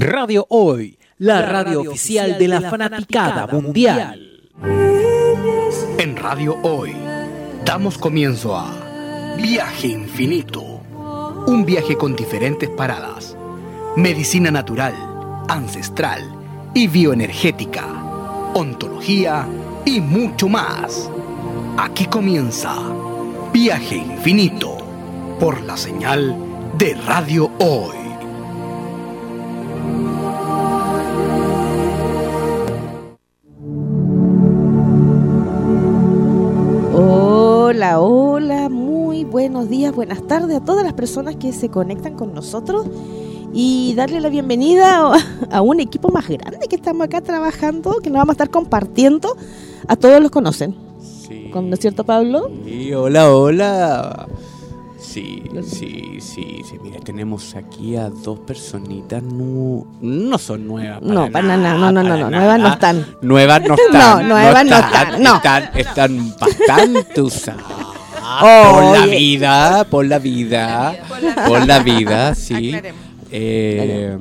[0.00, 4.46] Radio Hoy, la radio oficial de la fanaticada mundial.
[5.98, 6.94] En Radio Hoy,
[7.64, 10.62] damos comienzo a Viaje Infinito.
[11.48, 13.36] Un viaje con diferentes paradas.
[13.96, 14.94] Medicina natural,
[15.48, 16.22] ancestral
[16.74, 17.84] y bioenergética.
[18.54, 19.48] Ontología
[19.84, 21.10] y mucho más.
[21.76, 22.72] Aquí comienza
[23.52, 24.76] Viaje Infinito
[25.40, 26.36] por la señal
[26.78, 28.07] de Radio Hoy.
[39.48, 42.84] Buenos días, buenas tardes a todas las personas que se conectan con nosotros
[43.54, 45.10] y darle la bienvenida
[45.50, 49.34] a, un equipo más grande que estamos acá trabajando, que nos vamos a estar compartiendo.
[49.86, 50.76] A todos los conocen.
[51.00, 51.50] Sí.
[51.54, 52.50] ¿No es cierto, Pablo?
[52.66, 54.28] Sí, hola, hola.
[54.98, 56.78] Sí, sí, sí, sí.
[56.82, 59.22] Mira, tenemos aquí a dos personitas.
[59.22, 61.00] No, no son nuevas.
[61.00, 63.06] Para No, para nada, no, no, no, no, nuevas no están.
[63.22, 64.28] Nuevas no No, están.
[64.28, 65.36] nuevas no están, no.
[65.36, 67.97] Están, están bastante usadas.
[68.40, 70.96] Por la vida, por la vida,
[71.46, 72.72] por la vida, sí.
[73.30, 74.16] Eh,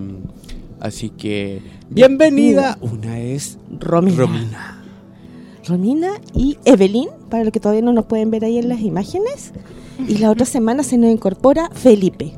[0.80, 2.77] así que, bienvenida.
[2.81, 4.17] Una es Romina.
[4.17, 4.83] Romina.
[5.66, 9.52] Romina y Evelyn, para los que todavía no nos pueden ver ahí en las imágenes.
[10.08, 12.33] Y la otra semana se nos incorpora Felipe.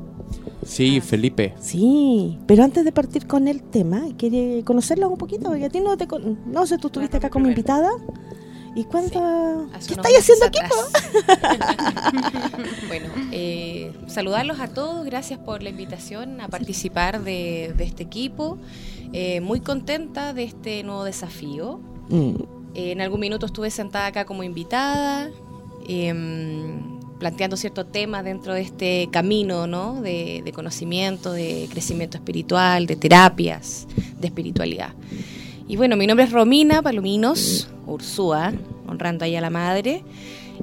[0.66, 1.54] Sí, Felipe.
[1.60, 5.50] Sí, pero antes de partir con el tema, ¿quiere conocerla un poquito?
[5.50, 6.08] Porque a ti no te...
[6.08, 7.90] con- No sé, tú estuviste acá como invitada.
[8.76, 9.68] ¿Y cuánto...
[9.74, 10.60] Hace ¿Qué estáis haciendo aquí?
[12.88, 18.58] bueno, eh, saludarlos a todos, gracias por la invitación a participar de, de este equipo.
[19.12, 21.80] Eh, muy contenta de este nuevo desafío.
[22.10, 22.36] Mm,
[22.76, 25.32] Eh, en algún minuto estuve sentada acá como invitada,
[25.88, 30.00] em, planteando ciertos temas dentro de este camino ¿no?
[30.02, 33.88] de, de conocimiento, de crecimiento espiritual, de terapias,
[34.20, 34.94] de espiritualidad.
[35.68, 38.54] Y bueno, mi nombre es Romina Palominos Ursúa,
[38.88, 40.04] honrando ahí a la madre,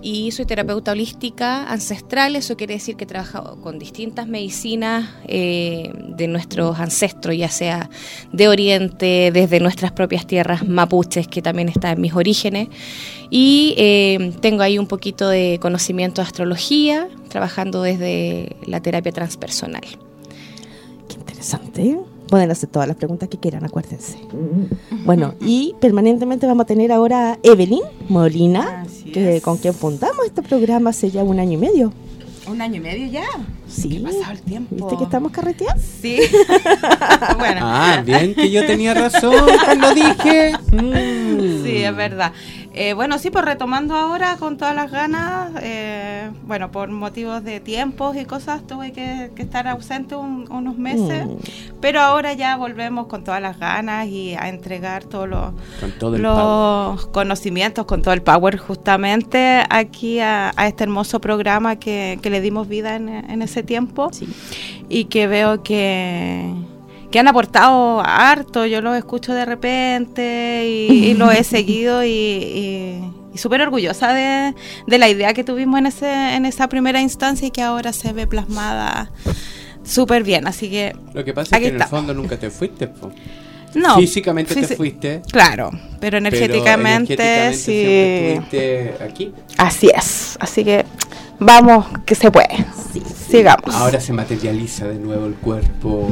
[0.03, 5.91] y soy terapeuta holística ancestral, eso quiere decir que he trabajado con distintas medicinas eh,
[5.95, 7.89] de nuestros ancestros, ya sea
[8.33, 12.69] de Oriente, desde nuestras propias tierras mapuches, que también está en mis orígenes,
[13.31, 19.83] y eh, tengo ahí un poquito de conocimiento de astrología, trabajando desde la terapia transpersonal.
[21.09, 21.99] qué interesante.
[22.29, 24.19] Pueden hacer todas las preguntas que quieran, acuérdense.
[25.05, 29.43] Bueno, y permanentemente vamos a tener ahora a Evelyn Molina, Así que es.
[29.43, 31.93] con quien fundamos este programa hace ya un año y medio.
[32.49, 33.25] Un año y medio ya.
[33.69, 33.89] Sí.
[33.89, 34.75] ¿Qué ha pasado el tiempo?
[34.77, 35.83] ¿Viste que estamos carreteando?
[36.01, 36.19] Sí.
[37.39, 40.53] bueno, Ah, bien que yo tenía razón cuando dije.
[40.73, 41.65] Mm.
[41.65, 42.33] sí, es verdad.
[42.79, 47.59] Eh, bueno, sí, pues retomando ahora con todas las ganas, eh, bueno, por motivos de
[47.59, 51.37] tiempos y cosas, tuve que, que estar ausente un- unos meses, Mm.
[51.81, 55.53] pero ahora ya volvemos con todas las ganas y a entregar todos los,
[56.21, 62.29] todo conocimientos, con todo el power justamente aquí a, a este hermoso programa que, que
[62.29, 64.29] le dimos vida en, en ese tiempo Sí.
[64.91, 66.53] y que veo que,
[67.11, 72.09] que han aportado harto, yo los escucho de repente y, y los he seguido y,
[72.11, 74.55] y- y súper orgullosa de,
[74.87, 78.13] de la idea que tuvimos en, ese, en esa primera instancia y que ahora se
[78.15, 79.11] ve plasmada
[79.85, 82.89] súper bien, así que Lo que pasa es que en el fondo nunca te fuiste.
[82.89, 83.13] po.
[83.75, 83.97] no.
[83.97, 85.21] Físicamente te fuiste.
[85.31, 89.05] Claro, pero pero energéticamente, energéticamente sí.
[89.05, 89.33] aquí.
[89.59, 90.85] Así es, así que
[91.39, 92.49] vamos, que se puede.
[93.29, 93.75] Sigamos.
[93.75, 96.09] Ahora se materializa de nuevo el cuerpo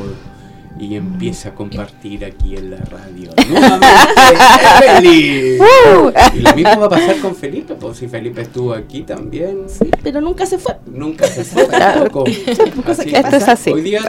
[0.79, 3.31] y empieza a compartir aquí en la radio.
[3.49, 3.95] ¡Nuevamente,
[4.87, 5.61] Evelyn!
[5.61, 6.13] Uh.
[6.35, 9.65] Y lo mismo va a pasar con Felipe, pues si Felipe estuvo aquí también.
[9.69, 10.77] Sí, pero nunca se fue.
[10.87, 12.25] Nunca se fue tampoco.
[12.87, 13.71] Así que esto es así.
[13.71, 14.01] Hoy día,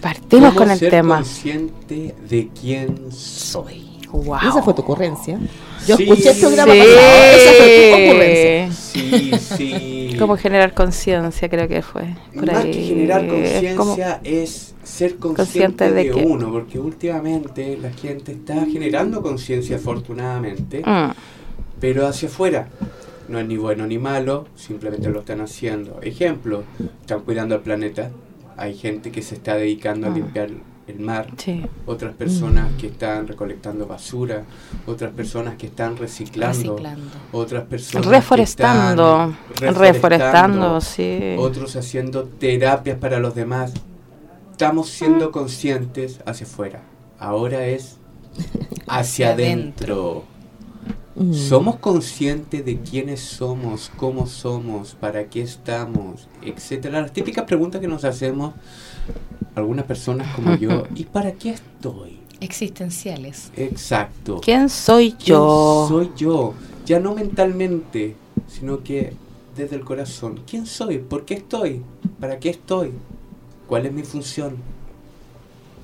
[0.00, 1.16] Partimos ¿Cómo con el ser tema.
[1.16, 3.91] consciente de quién soy.
[4.12, 4.36] Wow.
[4.36, 5.38] Esa fue tu ocurrencia.
[5.86, 6.02] Yo Sí.
[6.04, 6.78] escuché el programa Sí.
[6.80, 7.36] pasado.
[7.36, 8.72] Esa fue tu ocurrencia.
[8.72, 10.16] Sí, sí.
[10.18, 12.14] Cómo generar conciencia, creo que fue.
[12.34, 12.70] Por Más ahí.
[12.72, 17.90] que generar como- conciencia es ser Consciente consciente de de, que- uno, porque últimamente la
[17.90, 21.12] gente está generando conciencia afortunadamente, Mm,
[21.80, 22.68] pero hacia afuera.
[23.28, 26.00] No es ni bueno ni malo, simplemente lo están haciendo.
[26.02, 26.64] Ejemplo,
[27.00, 28.10] están cuidando al planeta.
[28.56, 30.14] Hay gente que se está dedicando a Mm.
[30.14, 30.50] limpiar
[30.86, 31.64] el mar, sí.
[31.86, 34.44] otras personas que están recolectando basura,
[34.86, 37.10] otras personas que están reciclando, Reciclando.
[37.32, 39.34] otras personas Reforestando.
[39.48, 41.36] que están Reforestando, sí.
[41.38, 43.72] otros haciendo terapias para los demás.
[44.50, 46.82] Estamos siendo conscientes hacia afuera.
[47.18, 47.96] Ahora es
[48.88, 50.24] hacia adentro.
[51.14, 51.32] Mm.
[51.34, 57.02] Somos conscientes de quiénes somos, cómo somos, para qué estamos, etcétera.
[57.02, 58.54] Las típicas preguntas que nos hacemos
[59.54, 60.84] algunas personas como yo.
[60.94, 62.18] ¿Y para qué estoy?
[62.40, 63.52] Existenciales.
[63.56, 64.40] Exacto.
[64.42, 65.86] ¿Quién soy ¿Quién yo?
[65.88, 66.54] Soy yo.
[66.86, 68.16] Ya no mentalmente,
[68.48, 69.12] sino que
[69.56, 70.40] desde el corazón.
[70.48, 70.98] ¿Quién soy?
[70.98, 71.82] ¿Por qué estoy?
[72.18, 72.92] ¿Para qué estoy?
[73.68, 74.56] ¿Cuál es mi función?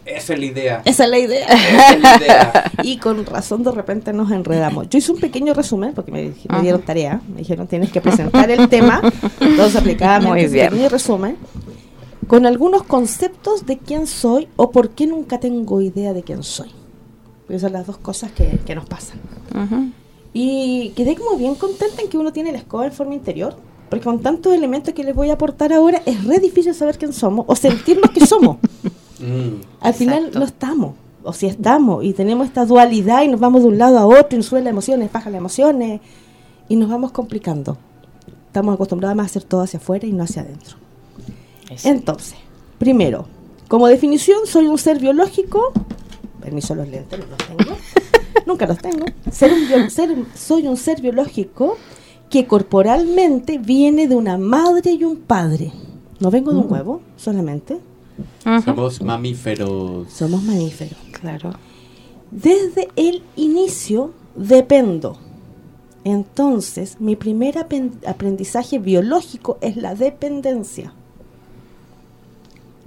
[0.05, 0.83] Esa es la idea.
[0.85, 1.47] Esa es la idea.
[1.47, 2.73] Esa es la idea.
[2.83, 4.89] Y con razón de repente nos enredamos.
[4.89, 6.63] Yo hice un pequeño resumen porque me, me Ajá.
[6.63, 7.21] dieron tarea.
[7.29, 9.03] Me dijeron tienes que presentar el tema.
[9.41, 11.37] Entonces hice un pequeño resumen
[12.29, 16.71] con algunos conceptos de quién soy o por qué nunca tengo idea de quién soy.
[17.47, 19.19] Porque son las dos cosas que, que nos pasan.
[19.55, 19.91] Ujú.
[20.33, 23.57] Y quedé como bien contenta en que uno tiene la escoba en forma interior.
[23.89, 27.13] Porque con tantos elementos que les voy a aportar ahora es re difícil saber quién
[27.13, 28.59] somos o sentirnos que somos.
[29.21, 29.63] Mm.
[29.81, 30.39] Al final Exacto.
[30.39, 30.95] no estamos,
[31.25, 34.29] o si estamos, y tenemos esta dualidad y nos vamos de un lado a otro,
[34.31, 36.01] y nos suben las emociones, bajan las emociones,
[36.69, 37.77] y nos vamos complicando.
[38.47, 40.77] Estamos acostumbrados más a hacer todo hacia afuera y no hacia adentro.
[41.85, 42.37] Entonces,
[42.79, 43.27] primero,
[43.69, 45.73] como definición, soy un ser biológico,
[46.41, 47.77] permiso los lentes, no los tengo,
[48.47, 51.77] nunca los tengo, ser un bio- ser- soy un ser biológico
[52.31, 55.73] que corporalmente viene de una madre y un padre.
[56.21, 57.79] No vengo de un huevo solamente.
[58.65, 60.11] Somos mamíferos.
[60.13, 60.99] somos mamíferos.
[61.13, 61.53] Claro.
[62.31, 65.17] Desde el inicio dependo.
[66.05, 70.93] Entonces, mi primer aprendizaje biológico es la dependencia.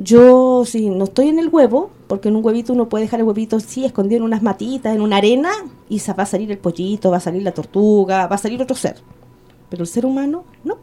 [0.03, 3.25] Yo, si no estoy en el huevo, porque en un huevito uno puede dejar el
[3.25, 5.51] huevito así, escondido en unas matitas, en una arena,
[5.89, 8.75] y va a salir el pollito, va a salir la tortuga, va a salir otro
[8.75, 8.95] ser.
[9.69, 10.77] Pero el ser humano, no.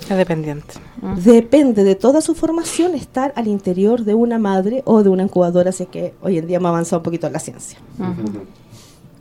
[0.00, 0.74] Es dependiente.
[1.00, 1.14] Mm.
[1.16, 5.70] Depende de toda su formación estar al interior de una madre o de una incubadora,
[5.70, 7.78] así que hoy en día hemos avanzado un poquito en la ciencia.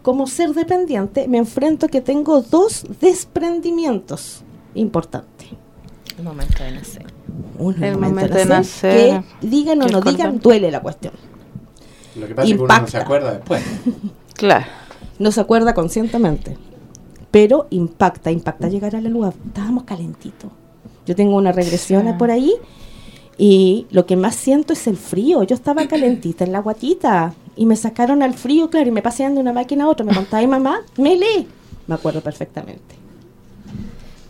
[0.02, 4.44] Como ser dependiente, me enfrento a que tengo dos desprendimientos
[4.74, 5.50] importantes.
[6.17, 7.06] El momento de nacer.
[7.57, 11.13] Uno, El el momento de nacer, que digan o no digan, duele la cuestión.
[12.15, 13.01] Lo que pasa es que uno no se Impacta.
[13.01, 13.63] acuerda después.
[14.35, 14.65] Claro.
[15.17, 16.57] No se acuerda conscientemente,
[17.31, 19.33] pero impacta, impacta llegar a la luz.
[19.47, 20.51] Estábamos calentitos.
[21.06, 22.13] Yo tengo una regresión Sí.
[22.19, 22.53] por ahí
[23.38, 25.44] y lo que más siento es el frío.
[25.44, 29.35] Yo estaba calentita en la guatita y me sacaron al frío, claro, y me pasean
[29.35, 30.06] de una máquina a otra.
[30.06, 31.47] Me contaba mi mamá, Mele.
[31.88, 32.95] Me acuerdo perfectamente.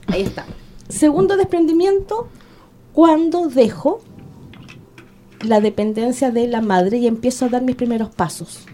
[0.08, 0.46] Ahí está.
[0.90, 2.28] Segundo desprendimiento,
[2.94, 4.02] cuando dejo
[5.42, 8.66] la dependencia de la madre y empiezo a dar mis primeros pasos.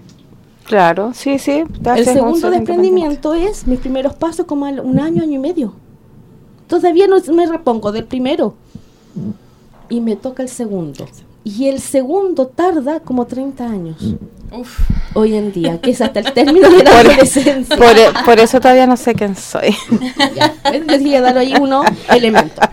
[0.65, 1.63] Claro, sí, sí.
[1.95, 5.73] El segundo desprendimiento es mis primeros pasos como un año, año y medio.
[6.67, 8.55] Todavía no me repongo del primero.
[9.89, 11.05] Y me toca el segundo.
[11.43, 14.15] Y el segundo tarda como 30 años.
[15.13, 17.75] Hoy en día, que es hasta el término de la adolescencia.
[17.77, 19.75] Por, e- por eso todavía no sé quién soy.
[20.35, 20.85] Ya, ¿ves?
[20.85, 22.63] Les voy a dar ahí unos elementos.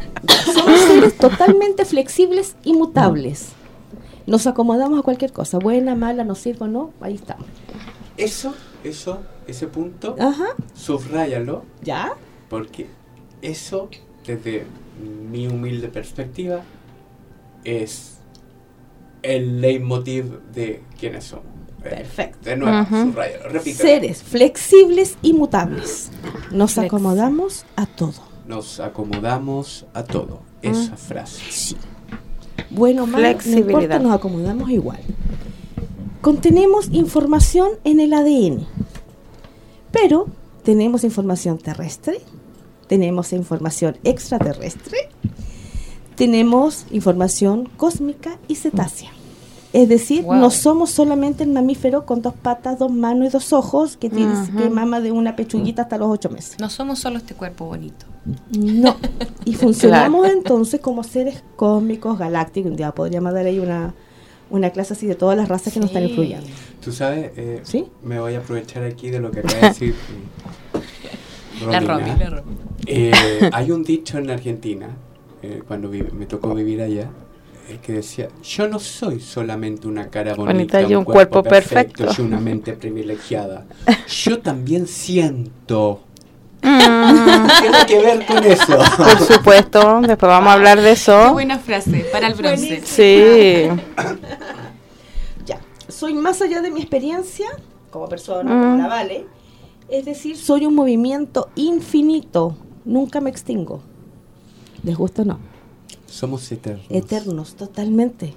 [0.53, 3.51] Somos seres totalmente flexibles y mutables.
[4.27, 7.47] Nos acomodamos a cualquier cosa, buena, mala, nos sirve o no, ahí estamos.
[8.19, 12.13] Eso, eso, ese punto, Ajá, subráyalo, ¿ya?
[12.51, 12.89] porque
[13.41, 13.89] eso,
[14.27, 14.67] desde
[15.31, 16.61] mi humilde perspectiva,
[17.65, 18.18] es
[19.23, 21.47] el leitmotiv de quiénes somos.
[21.85, 22.39] Eh, Perfecto.
[22.43, 23.11] De nuevo, Ujú.
[23.11, 23.89] subráyalo, repítelo.
[23.89, 26.11] Seres flexibles y mutables.
[26.51, 26.87] Nos Flex.
[26.87, 28.15] acomodamos a todo.
[28.47, 30.41] Nos acomodamos a todo.
[30.63, 31.41] Esa frase.
[31.51, 31.77] Sí.
[32.71, 33.69] Bueno, malo, no Flexibilidad.
[33.71, 34.99] importa, nos acomodamos igual.
[36.21, 38.67] Contenemos información en el ADN,
[39.93, 40.27] pero
[40.65, 42.21] tenemos información terrestre,
[42.89, 45.09] tenemos información extraterrestre,
[46.19, 49.11] tenemos información cósmica y cetácea.
[49.73, 50.37] Es decir, Wow.
[50.37, 54.33] no somos solamente el mamífero con dos patas, dos manos y dos ojos que, tiene,
[54.33, 54.57] Ujú.
[54.57, 56.57] que mama de una pechuguita hasta los ocho meses.
[56.59, 58.07] No somos solo este cuerpo bonito.
[58.59, 58.97] No.
[59.45, 62.71] Y funcionamos entonces como seres cósmicos, galácticos.
[62.71, 63.95] Un día podríamos dar ahí una,
[64.51, 66.09] una clase así de todas las razas que nos están Sí.
[66.09, 66.47] influyendo.
[66.83, 67.85] Tú sabes, eh, ¿Sí?
[68.03, 69.95] me voy a aprovechar aquí de lo que acaba de decir
[70.75, 72.15] eh, La Romina.
[72.15, 72.57] Romy, la Romy.
[72.87, 73.13] Eh,
[73.53, 74.89] hay un dicho en Argentina,
[75.43, 77.09] eh, cuando vi- me tocó vivir allá,
[77.69, 82.07] eh, que decía, yo no soy solamente una cara bonita, Bonita y un cuerpo perfecto".
[82.17, 83.67] y una mente privilegiada.
[84.25, 86.01] Yo también siento.
[86.63, 88.79] Mm, Tiene que ver con eso.
[88.97, 91.33] por supuesto, después vamos a hablar de Qué eso.
[91.33, 92.81] buena frase, para el bronce.
[92.85, 93.69] Sí.
[95.47, 95.61] Ya.
[95.89, 97.47] Soy más allá de mi experiencia
[97.91, 98.61] como persona, Mm.
[98.63, 99.27] como la Vale.
[99.89, 102.57] Es decir, soy un movimiento infinito.
[102.85, 103.81] Nunca me extingo.
[104.89, 105.39] ¿Les gusta o no?
[106.07, 106.87] Somos eternos.
[106.89, 108.33] Eternos, totalmente.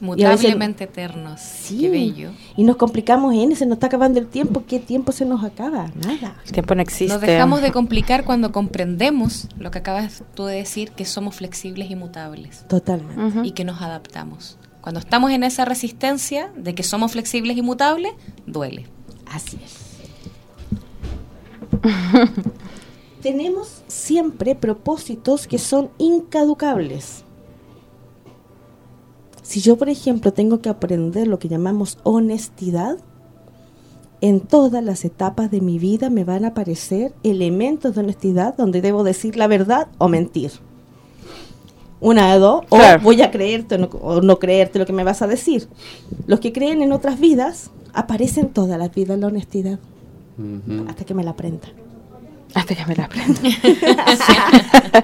[0.00, 1.42] Mutablemente eternos.
[1.42, 1.80] Sí.
[1.80, 2.30] Qué bello.
[2.56, 4.64] Y nos complicamos en, se nos está acabando el tiempo.
[4.66, 5.90] ¿Qué tiempo se nos acaba?
[6.06, 6.40] Nada.
[6.46, 7.12] El tiempo no existe.
[7.12, 11.90] Nos dejamos de complicar cuando comprendemos lo que acabas tú de decir, que somos flexibles
[11.90, 13.46] y mutables Totalmente.
[13.46, 14.56] Y que nos adaptamos.
[14.80, 18.14] Cuando estamos en esa resistencia de que somos flexibles y mutables,
[18.46, 18.86] duele.
[19.26, 19.82] Así es.
[23.22, 27.24] Tenemos siempre propósitos que son incaducables.
[29.42, 32.98] Si yo, por ejemplo, tengo que aprender lo que llamamos honestidad,
[34.20, 38.80] en todas las etapas de mi vida me van a aparecer elementos de honestidad donde
[38.80, 40.52] debo decir la verdad o mentir.
[42.00, 43.00] Una de dos, Claro.
[43.00, 45.68] o voy a creerte o no, o no creerte lo que me vas a decir.
[46.26, 49.78] Los que creen en otras vidas, aparecen todas las vidas la honestidad,
[50.88, 51.68] hasta que me la aprenda.
[52.54, 53.40] Hasta que me la aprenda.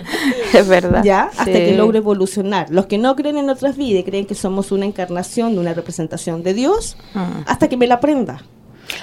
[0.55, 1.03] es verdad.
[1.05, 1.25] ¿Ya?
[1.25, 1.53] Hasta Sí.
[1.53, 2.69] que logro evolucionar.
[2.71, 5.75] Los que no creen en otras vidas y creen que somos una encarnación de una
[5.75, 7.43] representación de Dios, Mm.
[7.47, 8.43] hasta que me la aprenda.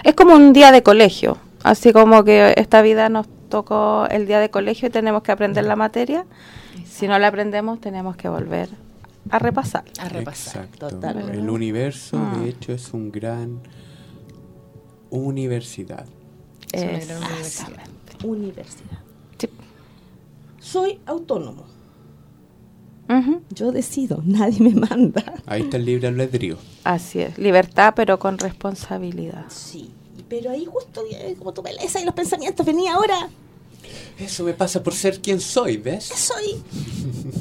[0.04, 1.38] Es como un día de colegio.
[1.64, 5.64] Así como que esta vida nos tocó el día de colegio y tenemos que aprender
[5.66, 6.26] la materia.
[6.88, 8.70] Si no la aprendemos, tenemos que volver
[9.32, 9.84] a repasar.
[10.00, 10.68] A repasar.
[10.78, 11.34] Totalmente.
[11.34, 12.38] El universo, Ah.
[12.40, 13.62] de hecho, es un gran
[15.10, 16.06] universidad.
[16.72, 17.40] Es una gran universidad.
[17.40, 17.95] Exactamente.
[18.24, 19.00] Universidad.
[19.38, 19.50] Sí.
[20.60, 21.76] Soy autónomo.
[23.50, 25.36] Yo decido, nadie me manda.
[25.46, 26.58] Ahí está el libre albedrío.
[26.84, 27.38] Así es.
[27.38, 29.46] Libertad, pero con responsabilidad.
[29.50, 29.92] Sí.
[30.28, 33.30] Pero ahí justo, eh, como tu belleza y los pensamientos, venía ahora.
[34.20, 36.06] Eso me pasa por ser quien soy, ¿Qué ¿ves?
[36.06, 36.62] soy?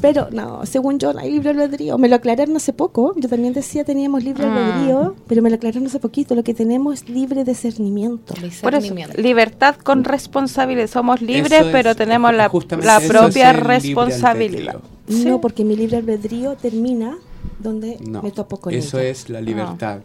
[0.01, 1.99] Pero no, según yo no hay libre albedrío.
[1.99, 3.15] Me lo aclararon hace poco.
[3.17, 4.51] Yo también decía teníamos libre Mm.
[4.51, 6.35] albedrío, pero me lo aclararon hace poquito.
[6.35, 8.35] Lo que tenemos es libre discernimiento.
[8.35, 9.21] Por eso, Discernimiento.
[9.21, 10.89] libertad con responsabilidad.
[10.89, 12.51] Somos libres, es- pero tenemos la,
[12.83, 14.77] la propia responsabilidad.
[15.09, 15.25] Sí.
[15.27, 17.17] No, porque mi libre albedrío termina
[17.59, 19.11] donde No, me topo con eso ella.
[19.11, 20.01] es la libertad.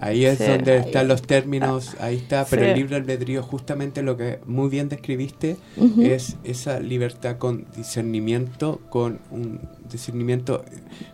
[0.00, 0.44] Ahí es Sí.
[0.44, 2.68] donde están los términos, ahí está, pero Sí.
[2.68, 5.56] el libre albedrío justamente lo que muy bien describiste
[6.00, 10.64] es esa libertad con discernimiento, con un discernimiento,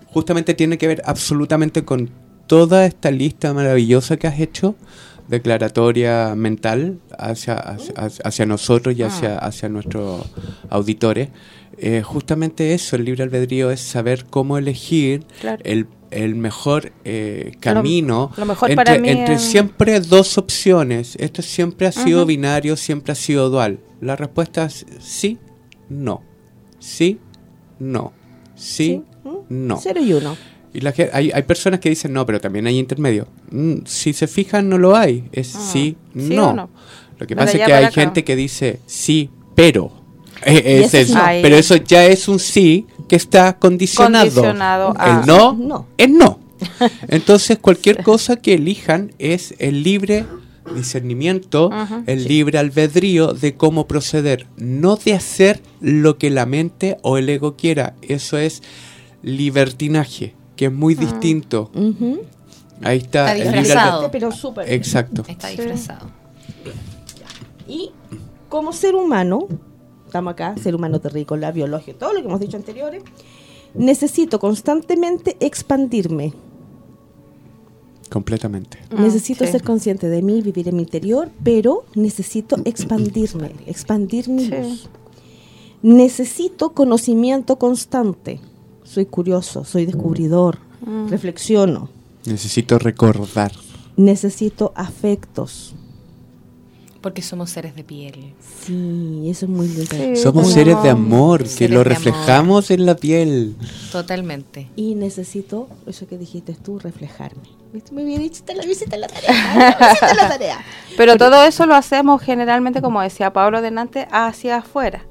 [0.07, 2.11] justamente tiene que ver absolutamente con
[2.47, 4.75] toda esta lista maravillosa que has hecho,
[5.29, 10.27] declaratoria mental hacia, hacia, hacia nosotros y hacia, hacia nuestros
[10.69, 11.29] auditores.
[11.79, 15.61] Eh, justamente eso, el libre albedrío es saber cómo elegir Claro.
[15.65, 21.17] el, el mejor eh, camino lo mejor entre, para mí entre es- siempre dos opciones.
[21.19, 23.81] Esto siempre ha sido binario, siempre ha sido dual.
[24.01, 25.39] La respuesta es sí,
[25.89, 26.23] no.
[26.79, 27.19] Sí,
[27.79, 28.13] no.
[28.55, 29.03] Sí,
[29.49, 29.79] no.
[29.83, 30.37] Cero y uno.
[30.73, 33.29] Y la hay, hay personas que dicen no, pero también hay intermedio.
[33.51, 35.29] Mm, si se fijan, no lo hay.
[35.33, 36.69] Es Ah, sí, sí no.
[37.19, 38.01] Lo que pasa es que hay acá.
[38.01, 40.04] gente que dice sí, pero.
[40.45, 41.15] Eh, Y es eso.
[41.19, 41.25] no.
[41.43, 44.25] Pero eso ya es un sí que está condicionado.
[44.27, 45.87] Condicionado a- El no, No.
[45.99, 46.39] es no.
[47.09, 50.25] Entonces, cualquier cosa que elijan es el libre
[50.75, 51.71] discernimiento,
[52.07, 57.29] el libre albedrío de cómo proceder, no de hacer lo que la mente o el
[57.29, 57.95] ego quiera.
[58.01, 58.63] Eso es
[59.23, 61.71] libertinaje, que es muy distinto.
[62.83, 64.11] Ahí está, Está disfrazado.
[64.11, 64.73] Pero súper.
[64.73, 65.25] Exacto.
[65.29, 65.57] Está Sí.
[65.57, 66.07] disfrazado.
[67.69, 67.91] Y
[68.49, 69.49] como ser humano,
[70.15, 73.03] estamos acá, ser humano terrícola, biológico, todo lo que hemos dicho anteriores,
[73.75, 76.33] necesito constantemente expandirme.
[78.11, 78.79] Completamente.
[78.93, 79.51] Mm, necesito sí.
[79.51, 84.51] ser consciente de mí, vivir en mi interior, pero necesito expandirme, expandir mi Sí.
[84.53, 84.89] luz.
[85.83, 88.39] Necesito conocimiento constante.
[88.85, 91.09] Soy curioso, soy descubridor, Mm.
[91.09, 91.89] reflexiono.
[92.25, 93.51] Necesito recordar.
[93.97, 95.75] Necesito afectos.
[97.05, 98.33] Porque somos seres de piel.
[98.65, 99.85] Sí, eso es muy lindo.
[99.95, 100.17] Sí.
[100.17, 103.55] Somos como- seres de amor, que lo reflejamos en la piel.
[103.93, 104.69] Totalmente.
[104.75, 107.43] Y necesito, eso que dijiste tú, reflejarme.
[107.75, 107.93] ¿Viste?
[107.93, 109.77] Me había dicho, te la visita la tarea.
[110.17, 110.59] la tarea.
[110.97, 115.05] Pero todo eso lo hacemos generalmente, como decía Pablo delante, hacia afuera.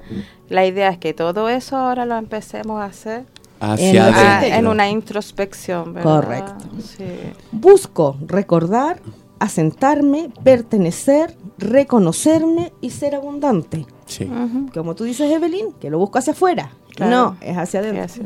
[0.49, 3.25] La idea es que todo eso ahora lo empecemos a hacer
[3.59, 4.57] Hacia En adentro.
[4.59, 6.09] en una introspección, ¿verdad?
[6.15, 6.65] Correcto.
[6.97, 7.05] Sí.
[7.51, 8.99] Busco recordar,
[9.43, 13.85] asentarme, pertenecer, reconocerme y ser abundante.
[14.05, 14.29] Sí.
[14.73, 16.71] Como tú dices, Evelyn, que lo busco hacia afuera.
[16.95, 17.11] Claro.
[17.11, 18.23] No, es hacia Sí, adentro.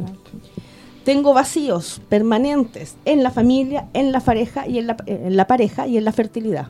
[1.04, 5.88] Tengo vacíos permanentes en la familia, en la pareja y en la, en la pareja
[5.88, 6.68] y en la fertilidad.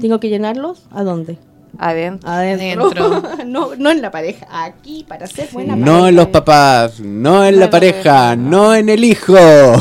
[0.00, 0.86] ¿Tengo que llenarlos?
[0.90, 1.38] ¿A dónde?
[1.78, 3.22] Adentro.
[3.46, 6.08] No, no en la pareja, aquí para ser buena No pareja.
[6.10, 8.36] en los papás, no en No la pareja, pareja.
[8.36, 9.32] no en el hijo.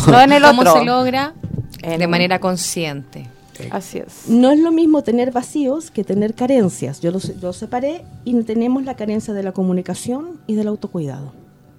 [0.07, 0.74] No en el ¿Cómo otro.
[0.74, 1.33] se logra?
[1.81, 3.27] En de un- manera consciente.
[3.71, 4.29] Así es.
[4.29, 7.01] No es lo mismo tener vacíos que tener carencias.
[7.01, 11.33] Yo lo, se- lo separé y tenemos la carencia de la comunicación y del autocuidado.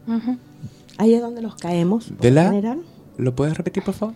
[0.06, 0.36] Ujú.
[0.98, 2.12] Ahí es donde los caemos.
[2.20, 2.44] ¿De la?
[2.50, 2.82] general.
[3.16, 4.14] ¿Lo puedes repetir, por favor?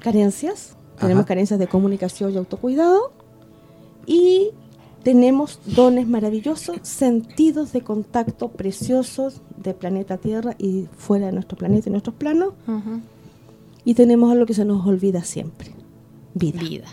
[0.00, 0.74] carencias.
[0.98, 1.28] Tenemos Ajá.
[1.28, 3.12] carencias de comunicación y autocuidado.
[4.06, 4.50] Y
[5.02, 11.88] tenemos dones maravillosos, sentidos de contacto preciosos de planeta Tierra y fuera de nuestro planeta
[11.88, 12.52] y nuestros planos.
[12.66, 13.00] Ujú.
[13.84, 15.70] Y tenemos algo que se nos olvida siempre.
[16.34, 16.60] Vida.
[16.60, 16.86] Vida.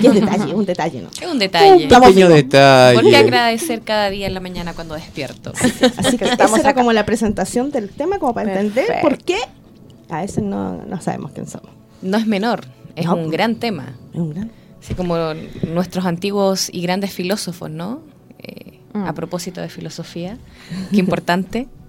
[0.00, 1.08] Y es detalle, un detalle, ¿no?
[1.20, 1.72] Es un detalle.
[1.84, 3.16] Un pequeño ¿Por qué detalle.
[3.16, 5.52] agradecer cada día en la mañana cuando despierto?
[5.96, 9.36] Así que Estamos esa era como la presentación del tema, como para entender por qué
[10.08, 11.70] a ese no, no sabemos quién somos.
[12.02, 12.64] No es menor,
[12.94, 13.16] es No.
[13.16, 13.94] un gran tema.
[14.12, 14.50] Es un gran...
[14.80, 15.16] Así como
[15.72, 18.00] nuestros antiguos y grandes filósofos, ¿no?
[18.38, 19.06] Eh, Mm.
[19.08, 20.38] A propósito de filosofía,
[20.92, 21.66] qué importante.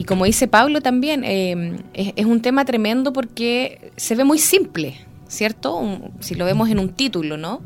[0.00, 4.96] Y como dice Pablo también, eh, es, un tema tremendo porque se ve muy simple,
[5.28, 6.00] ¿cierto?
[6.20, 7.60] Si lo vemos en un título, ¿no?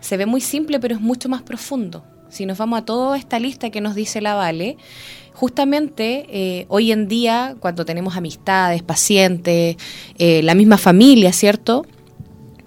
[0.00, 2.02] Se ve muy simple, pero es mucho más profundo.
[2.30, 4.76] Si nos vamos a toda esta lista que nos dice la Vale,
[5.34, 9.76] justamente eh, hoy en día, cuando tenemos amistades, pacientes,
[10.18, 11.86] eh, la misma familia, ¿cierto?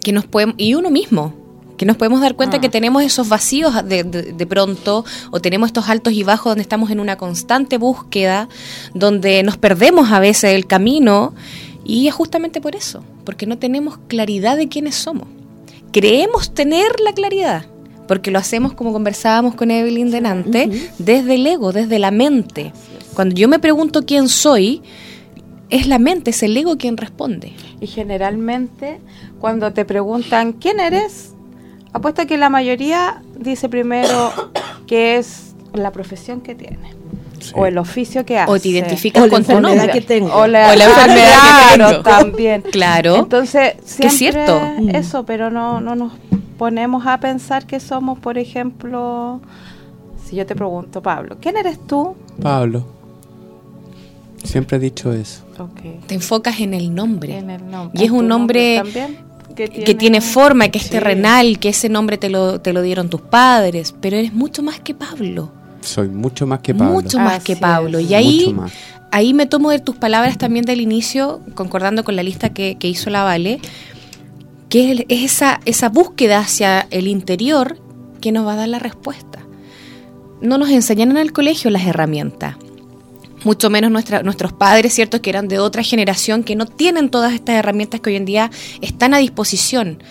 [0.01, 1.33] que nos podemos, y uno mismo,
[1.81, 2.61] que nos podemos dar cuenta Ah.
[2.61, 6.61] que tenemos esos vacíos de, de- de pronto, o tenemos estos altos y bajos donde
[6.61, 8.49] estamos en una constante búsqueda,
[8.93, 11.33] donde nos perdemos a veces el camino,
[11.83, 15.27] y es justamente por eso, porque no tenemos claridad de quiénes somos.
[15.91, 17.65] Creemos tener la claridad,
[18.07, 20.77] porque lo hacemos como conversábamos con Evelyn delante, Ujú.
[20.99, 22.73] desde el ego, desde la mente.
[23.15, 24.83] Cuando yo me pregunto quién soy,
[25.71, 27.53] es la mente, es el ego quien responde.
[27.79, 28.99] Y generalmente,
[29.39, 31.30] cuando te preguntan quién eres,
[31.93, 34.31] apuesta que la mayoría dice primero
[34.87, 37.01] que es la profesión que tiene
[37.39, 37.53] Sí.
[37.55, 38.51] o el oficio que hace.
[38.51, 39.93] O te identificas O con tu enfermedad nombre.
[39.93, 40.27] que tengo.
[40.31, 42.03] O la, O la ah, enfermedad que tengo.
[42.03, 42.61] también.
[42.71, 43.15] Claro.
[43.15, 44.61] Entonces, siempre es cierto.
[44.93, 46.13] eso, pero no, no nos
[46.59, 49.41] ponemos a pensar que somos, por ejemplo,
[50.23, 52.15] si yo te pregunto, Pablo, ¿quién eres tú?
[52.43, 52.85] Pablo.
[54.43, 55.41] Siempre he dicho eso.
[55.57, 56.05] Ok.
[56.07, 57.37] Te enfocas en el nombre.
[57.39, 57.99] En el nombre.
[57.99, 59.17] Y es ¿Tu un nombre también?
[59.55, 60.89] Que que tiene forma, que es Sí.
[60.91, 64.79] terrenal, que ese nombre te lo, te lo dieron tus padres, pero eres mucho más
[64.79, 65.51] que Pablo.
[65.81, 66.93] Soy mucho más que Pablo.
[66.93, 67.97] Mucho más Así que Pablo.
[67.99, 68.09] es.
[68.09, 68.55] Y ahí,
[69.11, 72.87] ahí me tomo de tus palabras también del inicio, concordando con la lista que, que
[72.87, 73.59] hizo la Vale,
[74.69, 77.77] que es esa, esa búsqueda hacia el interior
[78.21, 79.39] que nos va a dar la respuesta.
[80.41, 82.55] No nos enseñan en el colegio las herramientas.
[83.43, 85.21] Mucho menos nuestra- nuestros padres, ¿cierto?
[85.21, 88.51] Que eran de otra generación, que no tienen todas estas herramientas que hoy en día
[88.81, 90.03] están a disposición.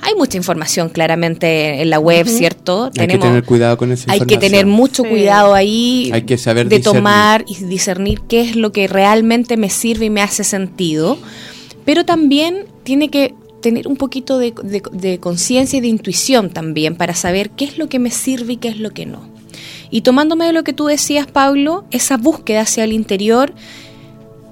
[0.00, 2.90] Hay mucha información claramente en la web, ¿cierto?
[2.98, 5.08] Hay que tener cuidado con esa hay que tener mucho Sí.
[5.08, 6.98] cuidado ahí Hay que saber de discernir.
[7.00, 11.18] tomar y discernir qué es lo que realmente me sirve y me hace sentido,
[11.84, 16.94] pero también tiene que tener un poquito de, de- de conciencia y de intuición también
[16.94, 19.28] para saber qué es lo que me sirve y qué es lo que no.
[19.90, 23.52] Y tomándome de lo que tú decías, Pablo, esa búsqueda hacia el interior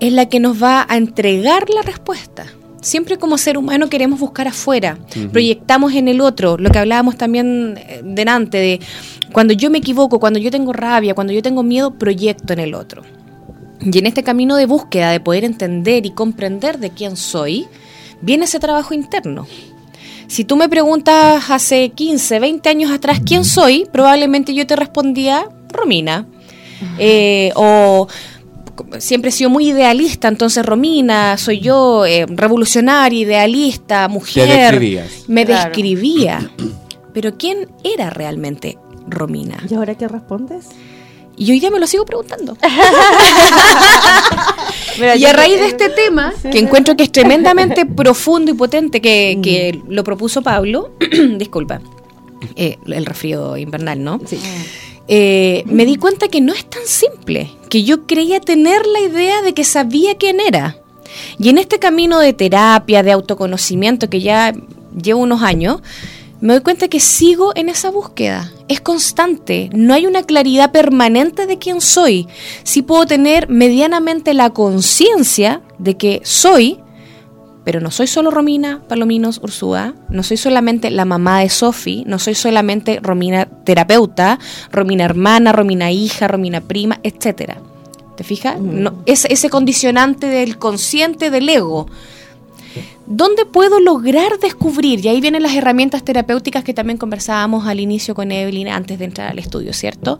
[0.01, 2.47] es la que nos va a entregar la respuesta.
[2.81, 4.99] Siempre como ser humano queremos buscar afuera,
[5.33, 8.81] proyectamos en el otro, lo que hablábamos también eh, delante de
[9.33, 12.75] cuando yo me equivoco, cuando yo tengo rabia, cuando yo tengo miedo, proyecto en el
[12.75, 13.03] otro.
[13.81, 17.67] Y en este camino de búsqueda, de poder entender y comprender de quién soy,
[18.21, 19.47] viene ese trabajo interno.
[20.29, 25.47] Si tú me preguntas hace 15, 20 años atrás quién soy, probablemente yo te respondía
[25.73, 26.27] Romina.
[26.99, 28.07] Eh, o
[28.99, 34.49] siempre he sido muy idealista, entonces Romina, soy yo, eh, revolucionaria, idealista, mujer.
[34.49, 35.25] describías.
[35.29, 35.65] Me Claro.
[35.71, 36.51] describía.
[37.15, 38.77] Pero ¿quién era realmente
[39.09, 39.57] Romina?
[39.71, 40.67] ¿Y ahora qué respondes?
[41.37, 42.57] Y hoy día me lo sigo preguntando.
[44.99, 46.65] Mira, y a raíz de este tema, Sí, que sí.
[46.65, 50.93] encuentro que es tremendamente profundo y potente, que, que lo propuso Pablo,
[51.37, 51.81] disculpa,
[52.55, 54.21] eh, el resfrío invernal, ¿no?
[55.09, 59.43] Eh, me di cuenta que no es tan simple, que yo creía tener la idea
[59.43, 60.79] de que sabía quién era.
[61.39, 64.53] Y en este camino de terapia, de autoconocimiento que ya
[65.01, 65.81] llevo unos años,
[66.47, 68.53] me doy cuenta que sigo en esa búsqueda.
[68.69, 72.29] Es constante, no hay una claridad permanente de quién soy.
[72.63, 76.79] Sí puedo tener medianamente la conciencia de que soy,
[77.65, 82.21] pero no soy solo Romina Palominos Ursúa, no soy solamente la mamá de Sofi, no
[82.21, 84.39] soy solamente Romina terapeuta,
[84.71, 87.59] Romina hermana, Romina hija, Romina prima, etcétera.
[88.17, 88.61] ¿Te fijas?
[88.61, 91.89] No, es ese condicionante del consciente del ego.
[93.07, 95.05] ¿Dónde puedo lograr descubrir?
[95.05, 99.05] Y ahí vienen las herramientas terapéuticas que también conversábamos al inicio con Evelyn antes de
[99.05, 100.19] entrar al estudio, ¿cierto?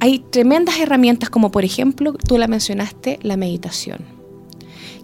[0.00, 3.98] Hay tremendas herramientas como por ejemplo, tú la mencionaste, la meditación.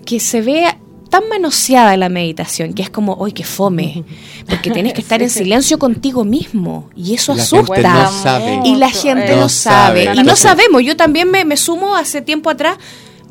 [0.04, 0.64] Que se ve
[1.08, 4.04] tan manoseada la meditación que es como, ¡ay, qué fome!
[4.48, 7.74] Porque tienes que estar en silencio contigo mismo y eso La asusta.
[7.74, 8.60] gente no sabe.
[8.64, 10.04] Y la gente No no sabe.
[10.04, 10.20] sabe.
[10.20, 10.82] Y no sabemos.
[10.82, 12.76] Yo también me, me sumo hace tiempo atrás.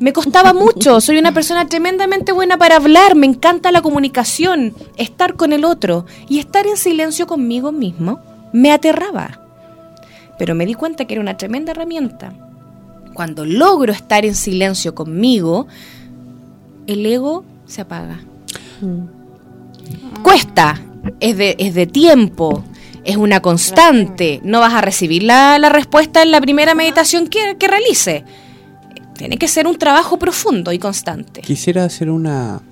[0.00, 1.00] Me costaba mucho.
[1.02, 3.14] Soy una persona tremendamente buena para hablar.
[3.14, 6.06] Me encanta la comunicación, estar con el otro.
[6.26, 8.18] Y estar en silencio conmigo mismo
[8.52, 9.40] me aterraba.
[10.38, 12.32] Pero me di cuenta que era una tremenda herramienta.
[13.12, 15.66] Cuando logro estar en silencio conmigo,
[16.86, 18.20] el ego se apaga.
[20.22, 20.80] Cuesta,
[21.20, 22.64] es de, es de tiempo,
[23.04, 24.40] es una constante.
[24.44, 28.24] No vas a recibir la, la respuesta en la primera meditación que, que realice.
[29.20, 31.42] Tiene que ser un trabajo profundo y constante.
[31.42, 32.62] Quisiera hacer una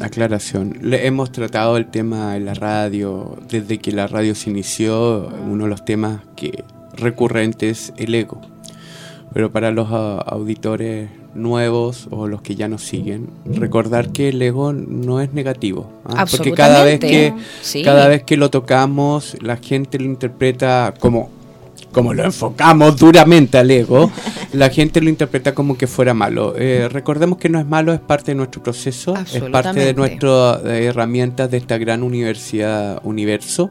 [0.00, 0.78] aclaración.
[0.80, 5.64] Le hemos tratado el tema en la radio, desde que la radio se inició, uno
[5.64, 8.40] de los temas que recurrentes el ego.
[9.34, 14.72] Pero para los auditores nuevos o los que ya nos siguen, recordar que el ego
[14.72, 15.92] no es negativo.
[16.06, 16.24] ¿ah?
[16.24, 17.34] Porque cada vez que.
[17.60, 17.82] Sí.
[17.82, 21.41] cada vez que lo tocamos, la gente lo interpreta como
[21.92, 24.10] como lo enfocamos duramente al ego,
[24.52, 26.54] la gente lo interpreta como que fuera malo.
[26.56, 30.64] Eh, recordemos que no es malo, es parte de nuestro proceso, es parte de nuestras
[30.64, 33.70] eh, herramientas de esta gran universidad universo.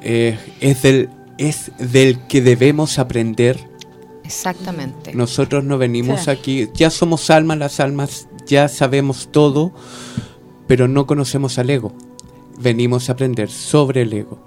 [0.00, 3.58] Eh, es, del, es del que debemos aprender.
[4.24, 5.14] Exactamente.
[5.14, 9.72] Nosotros no venimos aquí, ya somos almas, las almas ya sabemos todo,
[10.66, 11.92] pero no conocemos al ego.
[12.58, 14.38] Venimos a aprender sobre el ego.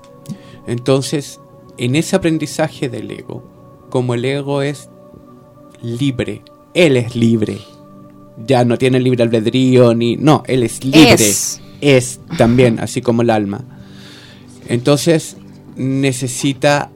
[0.67, 1.40] Entonces,
[1.82, 3.44] en ese aprendizaje del ego,
[3.89, 4.89] como el ego es
[5.82, 6.44] libre,
[6.76, 7.58] él es libre.
[8.46, 11.13] Ya no tiene libre albedrío ni no, él es libre.
[11.13, 11.60] Es.
[11.82, 13.63] es también, así como el alma.
[14.67, 15.38] Entonces,
[15.76, 16.91] necesita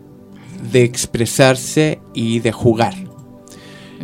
[0.71, 2.93] de expresarse y de jugar.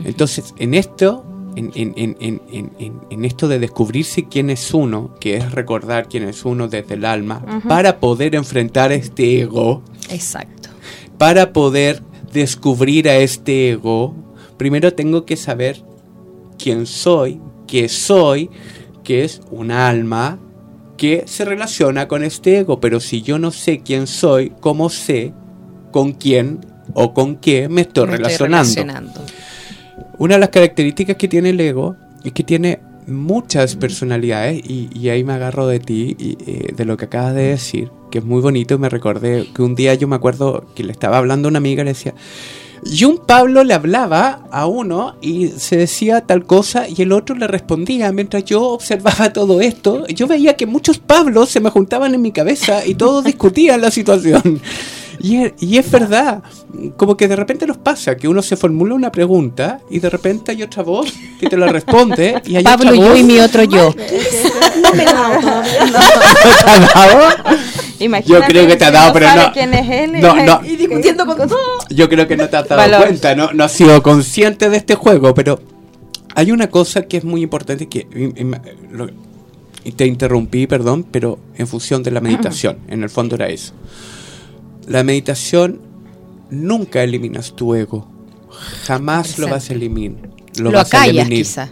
[0.04, 1.24] Entonces, en esto,
[1.56, 7.06] en, esto de descubrirse quién es uno, que es recordar quién es uno desde el
[7.06, 10.71] alma, para poder enfrentar este ego, Exacto.
[11.22, 12.02] Para poder
[12.34, 14.16] descubrir a este ego,
[14.58, 15.80] primero tengo que saber
[16.58, 18.50] quién soy, qué soy,
[19.04, 20.40] que es un alma
[20.98, 22.80] que se relaciona con este ego.
[22.80, 25.32] Pero si yo no sé quién soy, ¿cómo sé
[25.92, 28.74] con quién o con qué me estoy Me relacionando?
[28.74, 29.22] relacionando.
[30.18, 35.10] Una de las características que tiene el ego es que tiene muchas personalidades y, y
[35.10, 38.26] ahí me agarro de ti y eh, de lo que acabas de decir, que es
[38.26, 41.50] muy bonito me recordé que un día yo me acuerdo que le estaba hablando a
[41.50, 42.14] una amiga y le decía,
[42.84, 47.36] y un Pablo le hablaba a uno y se decía tal cosa y el otro
[47.36, 48.12] le respondía.
[48.12, 52.32] Mientras yo observaba todo esto, yo veía que muchos Pablos se me juntaban en mi
[52.32, 54.62] cabeza y todos discutían la situación.
[55.22, 56.42] Y es, y es verdad,
[56.98, 60.52] como que de repente nos pasa que uno se formula una pregunta y de repente
[60.52, 63.40] hay otra voz que te la responde y hay Pablo otra yo voz y mi
[63.40, 63.94] otro yo.
[64.82, 65.88] No me he dado todavía.
[66.64, 67.60] ¿Te ha dado?
[68.00, 69.54] Imagínate Yo creo que te ha si dado, no pero sabe no.
[69.54, 70.22] quién es él.
[70.22, 70.62] No, no.
[70.66, 71.60] Y discutiendo con todo.
[71.90, 73.02] Yo creo que no te has dado Valor.
[73.04, 75.62] cuenta, no, no has sido consciente de este juego, pero
[76.34, 78.08] hay una cosa que es muy importante que
[79.96, 83.74] te interrumpí, perdón, pero en función de la meditación, en el fondo era eso.
[84.92, 85.80] La meditación
[86.50, 88.08] nunca eliminas tu ego,
[88.86, 90.30] jamás lo vas a eliminar.
[90.60, 91.30] Lo, vas a acallas eliminar.
[91.46, 91.70] quizá.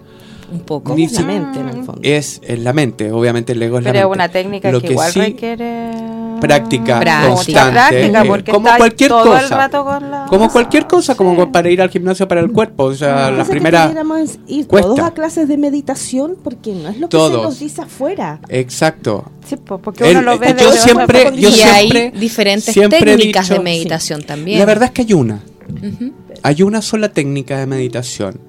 [0.51, 0.95] Un poco.
[0.95, 2.01] Ni la mente, en el fondo.
[2.03, 4.15] Es en la mente, obviamente el ego es la Pero es mente.
[4.17, 5.91] una técnica Lo que, igual sí- requiere
[6.39, 7.33] práctica, Práctica.
[7.35, 9.43] constante, práctica, eh, porque como cualquier todo cosa.
[9.43, 11.49] el rato con la- Como cualquier cosa, como Sí.
[11.51, 13.91] para ir al gimnasio para el cuerpo, o sea, la primera
[14.47, 14.87] ir cuesta.
[14.89, 17.37] todos a clases de meditación porque no es lo que Todos.
[17.37, 18.39] se nos dice afuera.
[18.49, 19.25] Exacto.
[19.47, 23.45] Sí, porque uno El- lo ve yo siempre- yo y siempre- hay diferentes siempre técnicas
[23.49, 24.59] dicho- de meditación también.
[24.59, 25.39] La verdad es que hay una.
[26.43, 28.39] Hay una sola técnica de meditación.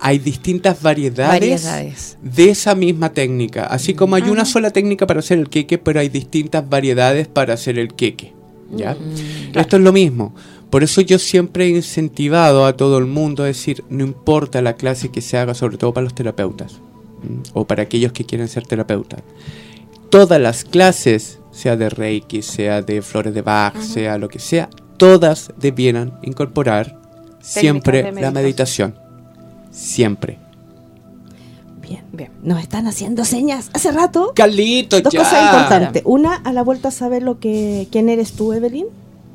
[0.00, 2.18] Hay distintas variedades, Variedades.
[2.22, 3.66] de esa misma técnica.
[3.66, 7.54] Así como hay una sola técnica para hacer el queque, pero hay distintas variedades para
[7.54, 8.32] hacer el queque.
[8.74, 8.96] ¿ya?
[9.54, 10.34] Esto es lo mismo.
[10.70, 14.74] Por eso yo siempre he incentivado a todo el mundo a decir, no importa la
[14.74, 16.80] clase que se haga, sobre todo para los terapeutas
[17.52, 19.20] o para aquellos que quieren ser terapeutas.
[20.10, 24.70] Todas las clases, sea de Reiki, sea de flores de Bach, sea lo que sea,
[24.96, 26.99] todas debieran incorporar
[27.40, 28.94] siempre la meditación.
[29.70, 30.38] Siempre.
[31.82, 32.02] Bien.
[32.12, 32.30] Bien.
[32.42, 34.32] Nos están haciendo señas hace rato.
[34.34, 35.20] Carlitos, Dos ya.
[35.20, 36.02] cosas importantes.
[36.04, 38.86] Una, a la vuelta a saber lo que quién eres tú, Evelyn.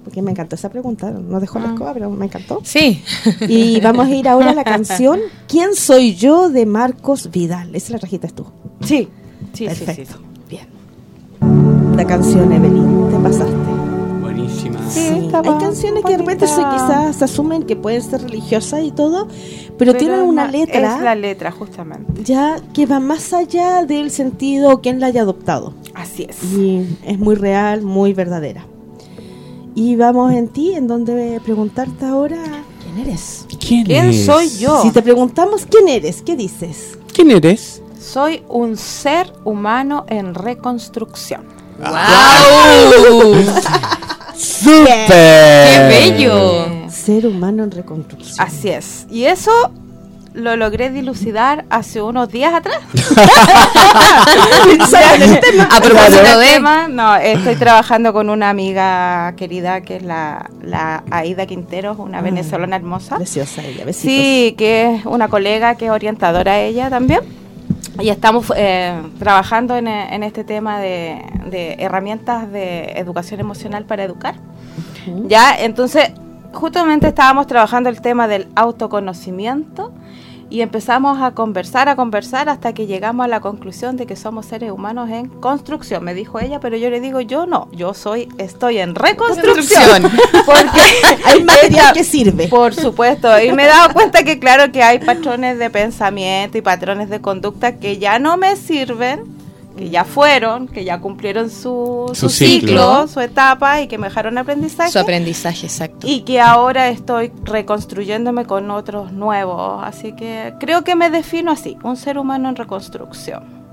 [0.04, 1.10] Porque me encantó esa pregunta.
[1.10, 1.74] No dejó la Ah.
[1.74, 2.62] escoba, pero me encantó.
[2.64, 3.02] Sí.
[3.48, 6.50] Y vamos a ir ahora a la canción ¿Quién soy yo?
[6.50, 7.76] de Marcos Vidal.
[7.76, 8.46] Esa la trajiste tú.
[8.82, 9.08] Sí,
[9.54, 10.14] sí, sí, Perfecto.
[10.14, 10.20] sí.
[10.50, 10.68] Bien.
[11.96, 13.85] La canción, Evelyn, te pasaste.
[14.36, 14.80] Buenísima.
[14.90, 18.92] Sí, Hay canciones que de repente se, quizás se asumen que pueden ser religiosas y
[18.92, 19.30] todo,
[19.78, 22.22] pero, tienen una letra Es la letra, justamente.
[22.24, 25.74] ya que va más allá del sentido o quien la haya adoptado.
[25.94, 26.44] Así es.
[26.44, 28.66] Y es muy real, muy verdadera.
[29.74, 32.38] Y vamos en ti, en donde preguntarte ahora
[32.84, 33.46] quién eres.
[33.66, 34.26] ¿Quién, ¿Quién es?
[34.26, 34.82] soy yo?
[34.82, 36.98] Si te preguntamos quién eres, ¿qué dices?
[37.14, 37.82] ¿Quién eres?
[38.00, 41.46] Soy un ser humano en reconstrucción.
[41.80, 43.36] ¡Wow!
[44.38, 45.08] ¡Súper!
[45.08, 46.90] ¡Qué bello!
[46.90, 48.36] Ser humano en reconstrucción.
[48.46, 49.06] Así es.
[49.10, 49.52] Y eso
[50.34, 52.80] lo logré dilucidar hace unos días atrás.
[55.70, 56.48] A propósito de...
[56.48, 62.20] tema, no, estoy trabajando con una amiga querida que es la, la Aida Quinteros, una
[62.20, 63.16] Ah, venezolana hermosa.
[63.18, 64.12] Preciosa ella, besitos.
[64.12, 67.22] Sí, que es una colega que es orientadora ella también.
[68.00, 73.86] Y estamos eh, trabajando en, eh, en este tema de, de herramientas de educación emocional
[73.86, 74.36] para educar.
[75.28, 76.12] Ya, entonces,
[76.52, 79.92] justamente estábamos trabajando el tema del autoconocimiento
[80.50, 84.46] y empezamos a conversar, a conversar hasta que llegamos a la conclusión de que somos
[84.46, 88.30] seres humanos en construcción, me dijo ella, pero yo le digo, yo no, yo soy,
[88.38, 90.04] estoy en reconstrucción.
[90.46, 90.82] Porque
[91.26, 92.48] Hay material que sirve.
[92.48, 96.62] por supuesto, y me he dado cuenta que claro que hay patrones de pensamiento y
[96.62, 99.24] patrones de conducta que ya no me sirven,
[99.78, 102.68] que ya fueron, que ya cumplieron su, Su su ciclo.
[102.68, 104.92] ciclo, su etapa y que me dejaron aprendizaje.
[104.92, 106.08] Su aprendizaje, exacto.
[106.08, 109.82] y que ahora estoy reconstruyéndome con otros nuevos.
[109.84, 113.65] Así que creo que me defino así, un ser humano en reconstrucción.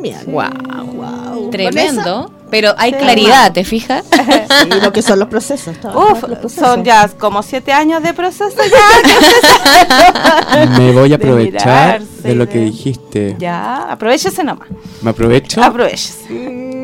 [0.00, 0.86] Mira, Wow.
[0.94, 1.50] wow.
[1.50, 2.30] Tremendo.
[2.50, 2.98] Pero hay Sí.
[2.98, 4.04] claridad, ¿te fijas?
[4.62, 5.76] Sí, lo que son los procesos.
[5.84, 6.52] Uf, los procesos.
[6.52, 10.68] son ya como siete años de proceso ya.
[10.78, 13.36] Me voy a De aprovechar mirarse de y lo que de- dijiste.
[13.38, 14.68] ya, aprovechese nomás.
[15.02, 15.62] ¿Me aprovecho?
[15.62, 16.30] Aprovechese.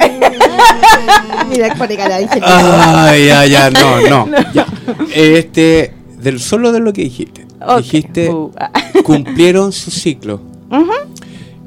[1.48, 2.28] Mira, pone cara de.
[2.42, 4.52] Ay, ya, ya, no, no.
[4.52, 4.66] ya.
[5.14, 7.46] Este, del solo de lo que dijiste.
[7.78, 8.70] Dijiste, Uh, ah.
[9.04, 10.40] cumplieron su ciclo.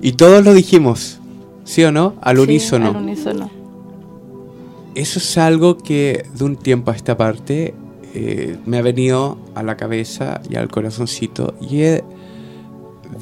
[0.02, 1.20] Y todos lo dijimos,
[1.64, 2.14] ¿sí o no?
[2.22, 2.88] Al Sí, unísono.
[2.90, 3.50] al unísono.
[4.96, 7.74] Eso es algo que de un tiempo a esta parte
[8.14, 12.04] eh, me ha venido a la cabeza y al corazoncito y he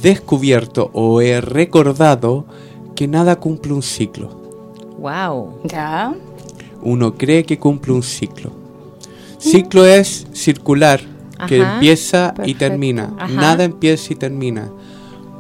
[0.02, 2.46] descubierto o he recordado
[2.96, 4.30] que nada cumple un ciclo.
[5.00, 5.60] Wow.
[5.64, 6.14] Ya.
[6.84, 8.52] Uno cree que cumple un ciclo.
[9.40, 11.02] Ciclo es circular,
[11.48, 11.74] que Ajá.
[11.76, 13.14] empieza y termina.
[13.18, 13.34] Ajá.
[13.34, 14.70] Nada empieza y termina.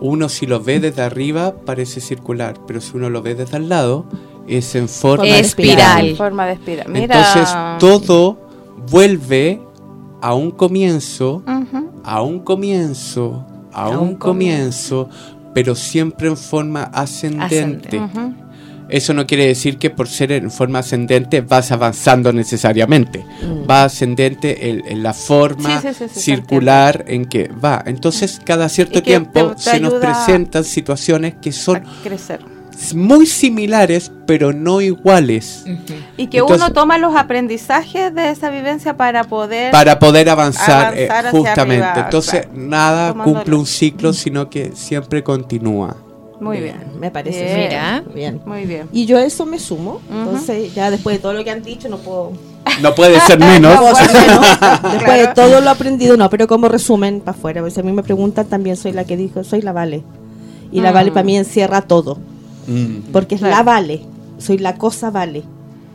[0.01, 3.69] Uno si lo ve desde arriba parece circular, pero si uno lo ve desde al
[3.69, 4.05] lado
[4.47, 6.07] es en forma de Espiral.
[6.07, 6.87] En forma de espiral.
[6.89, 7.03] Mira.
[7.03, 8.37] Entonces todo
[8.89, 9.61] vuelve
[10.21, 11.43] a un comienzo,
[12.03, 15.09] a un comienzo, a, A un, comienzo,
[15.53, 18.01] pero siempre en forma ascendente.
[18.91, 23.25] Eso no quiere decir que por ser en forma ascendente vas avanzando necesariamente.
[23.69, 27.82] Va ascendente en, en la forma Sí, sí, sí, sí, se circular en que va.
[27.86, 32.41] Entonces, cada cierto tiempo te- te se nos presentan situaciones que son crecer.
[32.95, 35.63] muy similares, pero no iguales.
[36.17, 40.97] Y que Entonces- uno toma los aprendizajes de esa vivencia para poder para poder avanzar,
[40.97, 41.84] eh, Avanzar justamente.
[41.86, 42.49] arriba, Entonces, claro.
[42.58, 45.95] nada cumple un ciclo, sino que siempre continúa.
[46.41, 46.75] Muy bien.
[46.99, 47.43] Me parece.
[47.45, 47.60] Bien.
[47.69, 48.04] Mira.
[48.13, 48.41] Bien.
[48.45, 48.89] Muy bien.
[48.91, 50.01] Y yo a eso me sumo.
[50.12, 52.34] Entonces, ya después de todo lo que han dicho, no puedo.
[52.82, 53.73] No puede ser menos.
[53.75, 54.41] no puedo ser bueno.
[54.41, 54.60] menos.
[54.93, 57.62] Después de todo lo aprendido, no, pero como resumen, para afuera.
[57.62, 60.04] Pues si a mí me preguntan, también soy la que dijo, soy la Vale.
[60.71, 60.93] Y la Mm.
[60.95, 62.17] Vale para mí encierra todo.
[62.67, 63.12] Mm.
[63.12, 63.56] Porque es Claro.
[63.58, 64.01] la Vale.
[64.39, 65.43] Soy la cosa Vale.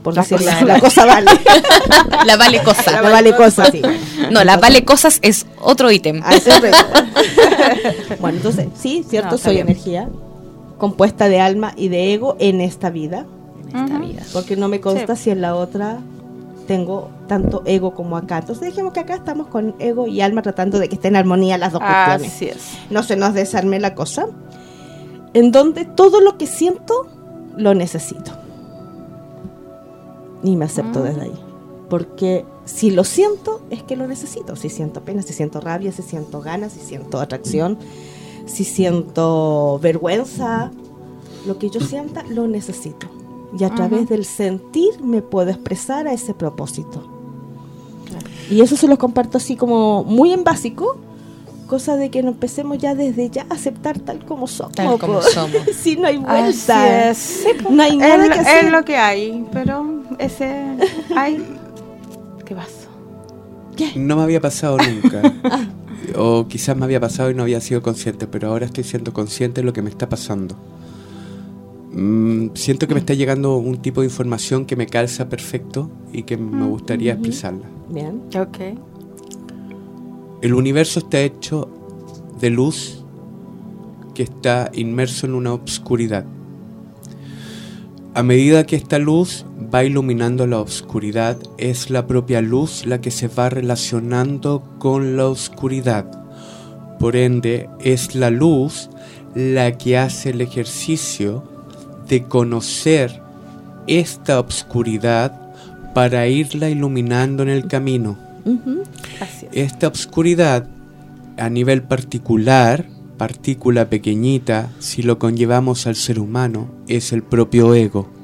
[0.05, 1.31] Por La decirlo cosa así, la cosa Vale.
[2.27, 2.91] La vale cosa.
[2.93, 3.83] la Vale cosa, sí.
[4.31, 6.21] No, la vale cosas es otro ítem.
[6.25, 6.45] Ah, es
[8.21, 9.69] bueno, entonces, sí, cierto, No, soy bien.
[9.69, 10.09] energía
[10.79, 13.27] compuesta de alma y de ego en esta vida.
[13.73, 14.23] En esta vida.
[14.33, 15.25] Porque no me consta Sí.
[15.25, 15.99] si en la otra
[16.67, 18.39] tengo tanto ego como acá.
[18.39, 21.59] Entonces dijimos que acá estamos con ego y alma tratando de que estén en armonía
[21.59, 22.33] las dos cuestiones.
[22.35, 22.79] Así es.
[22.91, 24.27] No se nos desarme la cosa.
[25.33, 27.07] En donde todo lo que siento
[27.57, 28.33] lo necesito.
[30.43, 31.03] Y me acepto Mm.
[31.03, 31.33] desde ahí.
[31.89, 34.57] Porque si lo siento, es que lo necesito.
[34.57, 37.79] Si siento pena, si siento rabia, si siento ganas, si siento atracción,
[38.47, 40.71] si siento vergüenza,
[41.47, 43.07] lo que yo sienta, lo necesito.
[43.59, 47.13] Y a través del sentir me puedo expresar a ese propósito.
[48.51, 50.97] Y eso se los comparto así como muy en básico,
[51.67, 54.73] cosa de que nos empecemos ya desde ya a aceptar tal como somos.
[54.75, 55.57] Tal como somos.
[55.77, 57.11] si no hay vuelta.
[57.11, 57.19] es.
[57.19, 58.71] Sí, pues, No hay es, nada lo- que es hacer.
[58.71, 60.65] lo que hay, pero ese
[61.17, 61.45] hay.
[62.45, 62.87] ¿Qué pasó?
[63.97, 65.21] No me había pasado nunca.
[66.17, 69.61] o quizás me había pasado y no había sido consciente, pero ahora estoy siendo consciente
[69.61, 70.57] de lo que me está pasando.
[71.93, 76.25] Mm, siento que me está llegando un tipo de información que me calza perfecto y
[76.25, 77.67] que me gustaría expresarla.
[77.89, 78.23] Bien.
[78.37, 78.59] Ok.
[80.43, 81.71] El universo está hecho
[82.39, 83.03] de luz
[84.15, 86.27] que está inmerso en una obscuridad.
[88.15, 93.11] A medida que esta luz va iluminando la oscuridad, es la propia luz la que
[93.11, 96.07] se va relacionando con la oscuridad.
[96.99, 98.89] Por ende, es la luz
[99.35, 101.45] la que hace el ejercicio
[102.09, 103.21] de conocer
[103.87, 105.33] esta obscuridad
[105.95, 108.17] para irla iluminando en el camino.
[108.45, 108.83] Ujú.
[109.21, 109.73] Así es.
[109.73, 110.67] Esta obscuridad,
[111.37, 118.16] a nivel particular, partícula pequeñita, si lo conllevamos al ser humano, es el propio ego.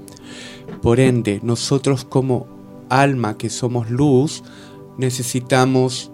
[0.83, 2.47] Por ende, nosotros como
[2.89, 4.43] alma que somos luz,
[4.99, 6.11] necesitamos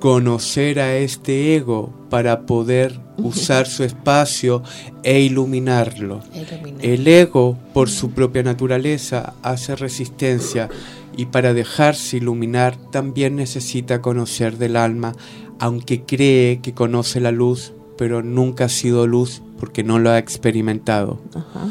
[0.00, 4.62] conocer a este ego para poder usar su espacio
[5.02, 6.20] e iluminarlo.
[6.34, 6.84] Iluminar.
[6.84, 10.70] El ego, por su propia naturaleza, hace resistencia
[11.16, 15.12] y para dejarse iluminar también necesita conocer del alma,
[15.58, 20.18] aunque cree que conoce la luz, pero nunca ha sido luz porque no lo ha
[20.18, 21.20] experimentado.
[21.34, 21.68] Ajá.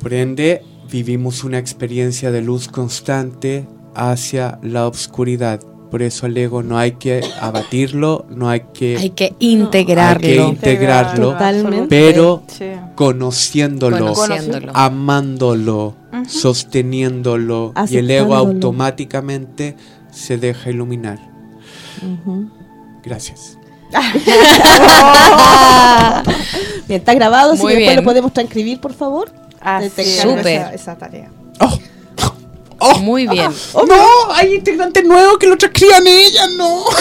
[0.00, 0.62] Por ende,
[0.92, 5.60] vivimos una experiencia de luz constante hacia la oscuridad.
[5.90, 10.26] Por eso al ego no hay que abatirlo, no hay que, Hay que integrarlo.
[10.26, 11.86] Hay que integrarlo, Totalmente.
[11.88, 12.64] pero Sí.
[12.94, 14.72] conociéndolo, Conociéndolo.
[14.74, 15.94] amándolo,
[16.28, 19.76] sosteniéndolo y el ego automáticamente
[20.10, 21.18] se deja iluminar.
[23.02, 23.58] Gracias.
[26.88, 27.96] Bien, está grabado, así Muy que después bien.
[27.96, 29.30] lo podemos transcribir, por favor.
[29.62, 30.36] Te encargo.
[30.38, 31.30] Esa, esa tarea.
[33.00, 33.50] Muy bien.
[33.74, 34.32] ¡Oh, no!
[34.34, 36.82] Hay integrantes nuevos que lo transcriban ellas, no.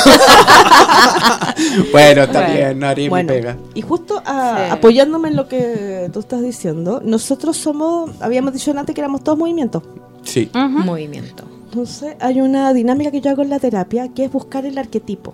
[1.91, 2.53] bueno, está Bueno.
[2.53, 3.57] bien, mi Bueno, pega.
[3.73, 4.71] y justo Sí.
[4.71, 9.37] apoyándome en lo que tú estás diciendo, nosotros somos, habíamos dicho antes que éramos todos
[9.37, 9.83] movimientos.
[10.23, 10.49] Sí.
[10.53, 11.43] Movimiento.
[11.65, 15.33] Entonces, hay una dinámica que yo hago en la terapia que es buscar el arquetipo,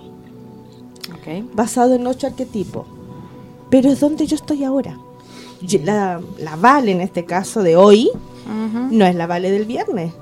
[1.14, 1.46] Ok.
[1.54, 2.86] basado en ocho arquetipos.
[3.70, 4.98] Pero es donde yo estoy ahora.
[5.84, 8.10] La, la Vale, en este caso de hoy,
[8.92, 10.14] no es la Vale del viernes,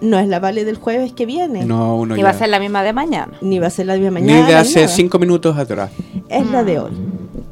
[0.00, 2.22] no es la Vale del jueves que viene, No, uno ya.
[2.24, 3.32] va a ser la misma de mañana.
[3.42, 4.40] ni va a ser la de Ni mañana.
[4.46, 4.88] de ni hace nada.
[4.94, 5.90] cinco minutos atrás.
[6.28, 6.92] es la de hoy.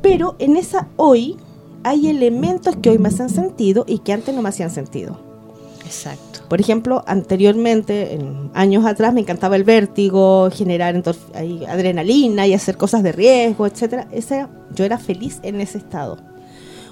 [0.03, 1.37] Pero en esa hoy
[1.83, 5.19] hay elementos que hoy me hacen sentido y que antes no me hacían sentido.
[5.85, 6.41] Exacto.
[6.49, 11.01] Por ejemplo, anteriormente, en años atrás, me encantaba el vértigo, generar
[11.69, 14.07] adrenalina y hacer cosas de riesgo, etcétera.
[14.13, 16.19] Ese, yo era feliz en ese estado.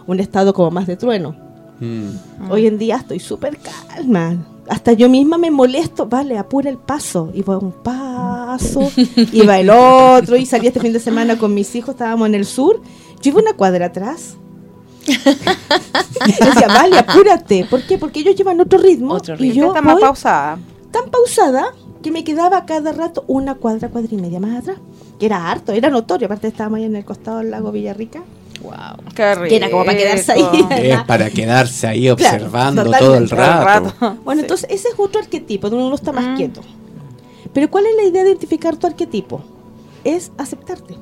[0.07, 1.35] Un estado como más de trueno.
[1.81, 2.51] Mm.
[2.51, 4.37] Hoy en día estoy súper calma.
[4.69, 6.07] Hasta yo misma me molesto.
[6.07, 7.31] Vale, apura el paso.
[7.35, 10.37] Y va un paso, y va el otro.
[10.37, 12.81] Y salí este fin de semana con mis hijos, estábamos en el sur.
[13.23, 14.37] Yo iba una cuadra atrás.
[16.27, 17.67] Y decía, vale, apúrate.
[17.69, 17.99] ¿Por qué?
[17.99, 19.15] Porque ellos llevan otro ritmo.
[19.15, 19.55] Otro y ritmo.
[19.55, 20.59] yo Está más pausada.
[20.91, 24.79] tan pausada que me quedaba cada rato una cuadra, cuadra y media más atrás.
[25.19, 26.27] Que era harto, era notorio.
[26.27, 28.23] Aparte estábamos ahí en el costado del lago Villarrica.
[28.65, 29.13] Wow.
[29.15, 29.49] Qué rico.
[29.49, 30.45] Que era como para quedarse ahí.
[30.71, 33.65] Es para quedarse ahí observando todo el rato.
[34.01, 34.17] rato.
[34.25, 34.45] Bueno, Sí.
[34.47, 36.37] entonces ese es otro arquetipo, donde uno está más Mm.
[36.37, 36.61] quieto.
[37.53, 39.43] Pero ¿cuál es la idea de identificar tu arquetipo?
[40.03, 40.97] Es aceptarte.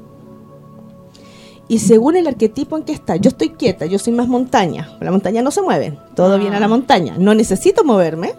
[1.69, 4.97] Y según el arquetipo en que está, yo estoy quieta, yo soy más montaña.
[5.01, 6.39] La montaña no se mueve, todo Ah.
[6.39, 7.15] viene a la montaña.
[7.19, 8.35] No necesito moverme.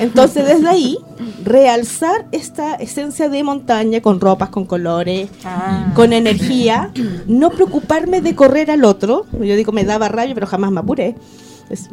[0.00, 0.98] Entonces desde ahí,
[1.44, 5.92] realzar esta esencia de montaña con ropas, con colores, Ah.
[5.94, 6.90] con energía,
[7.26, 9.26] no preocuparme de correr al otro.
[9.32, 11.14] Yo digo, me daba rayo, pero jamás me apuré.
[11.70, 11.88] Es-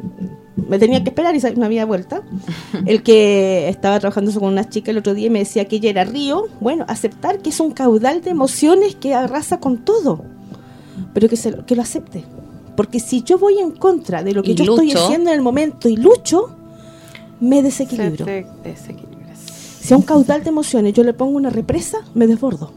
[0.56, 2.22] me tenía que esperar y no había vuelta.
[2.86, 5.90] El que estaba trabajando con una chica el otro día y me decía que ella
[5.90, 6.46] era río.
[6.60, 10.24] Bueno, aceptar que es un caudal de emociones que arrasa con todo,
[11.14, 12.24] pero que, se, lo- que lo acepte.
[12.76, 15.06] Porque si yo voy en contra de lo que Y yo estoy lucho.
[15.06, 16.56] haciendo en el momento y lucho,
[17.44, 18.26] me Se desequilibro.
[18.64, 19.40] desequilibras.
[19.82, 22.72] Si a un caudal de emociones yo le pongo una represa, me desbordo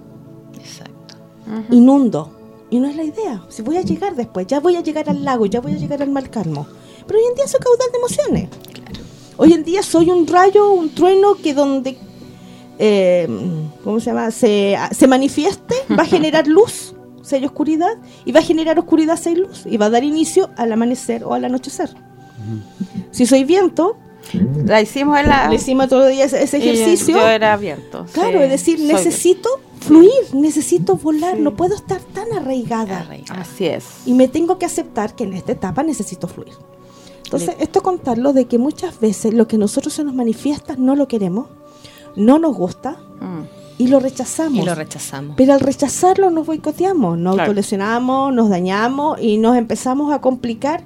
[0.59, 1.15] Exacto.
[1.47, 1.75] Ujú.
[1.75, 2.33] inundo.
[2.69, 3.45] Y no es la idea.
[3.49, 6.03] Si voy a llegar después, ya voy a llegar al lago, ya voy a llegar
[6.03, 6.67] al mar calmo.
[7.07, 8.49] Pero hoy en día soy caudal de emociones.
[9.37, 11.97] Hoy en día soy un rayo, un trueno que donde,
[12.81, 13.29] eh,
[13.85, 14.33] ¿cómo se llama?
[14.33, 17.93] Se, se manifieste, va a generar luz, si hay oscuridad,
[18.25, 21.23] y va a generar oscuridad si hay luz, y va a dar inicio al amanecer
[21.23, 21.91] o al anochecer.
[23.13, 23.97] Si soy viento,
[24.65, 25.49] La hicimos en la...
[25.49, 27.17] le hicimos todo el día ese, ese y ejercicio.
[27.17, 28.07] Yo era viento.
[28.13, 29.49] Claro, sí, es decir, necesito
[29.81, 31.43] fluir, necesito volar, Sí.
[31.43, 33.07] no puedo estar tan arraigada.
[33.11, 33.33] viento.
[33.35, 33.85] Así es.
[34.05, 36.55] Y me tengo que aceptar que en esta etapa necesito fluir.
[37.25, 41.09] Entonces, esto contarlo de que muchas veces lo que nosotros se nos manifiesta no lo
[41.09, 41.49] queremos,
[42.15, 43.43] no nos gusta Mm.
[43.79, 44.63] y lo rechazamos.
[44.63, 45.35] Y lo rechazamos.
[45.37, 47.49] Pero al rechazarlo nos boicoteamos, nos Claro.
[47.51, 50.83] autolesionamos, nos dañamos y nos empezamos a complicar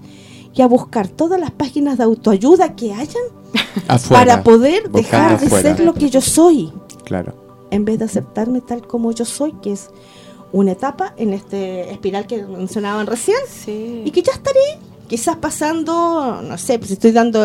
[0.54, 3.22] y a buscar todas las páginas de autoayuda que hayan
[3.88, 5.76] Afuera, para poder dejar de afuera.
[5.76, 6.72] ser lo que yo soy,
[7.04, 7.34] Claro.
[7.70, 9.90] en vez de aceptarme tal como yo soy, que es
[10.52, 14.02] una etapa en este espiral que mencionaban recién Sí.
[14.04, 14.58] y que ya estaré
[15.08, 17.44] quizás pasando, no sé, pues estoy dando,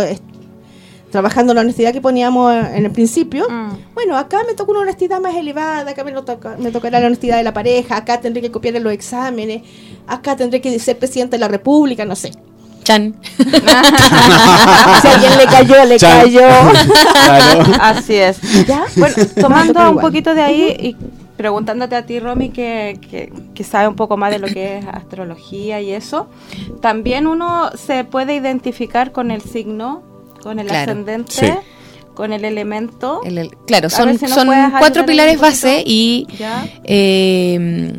[1.12, 3.48] trabajando la honestidad que poníamos en el principio.
[3.50, 3.94] Mm.
[3.94, 7.08] Bueno, acá me toca una honestidad más elevada, acá me, lo toca, me tocará la
[7.08, 9.64] honestidad de la pareja, acá tendré que copiar en los exámenes,
[10.08, 12.32] acá tendré que ser presidente de la república, no sé.
[12.86, 13.14] Chan.
[15.02, 16.22] si alguien le cayó, le Chan.
[16.22, 16.40] cayó.
[17.26, 17.64] Claro.
[17.82, 18.40] Así es.
[18.68, 18.86] ¿Ya?
[18.96, 20.96] Bueno, Toca tomando un poquito de ahí y
[21.36, 24.86] preguntándote a ti, Romy, que, que, que sabe un poco más de lo que es
[24.88, 26.28] astrología y eso,
[26.82, 30.02] también uno se puede identificar con el signo,
[30.42, 30.92] con el Claro.
[30.92, 31.52] ascendente, Sí.
[32.14, 33.20] con el elemento.
[33.26, 34.48] El- el- claro, son, si son
[34.80, 36.26] cuatro pilares base y
[36.86, 37.92] eh,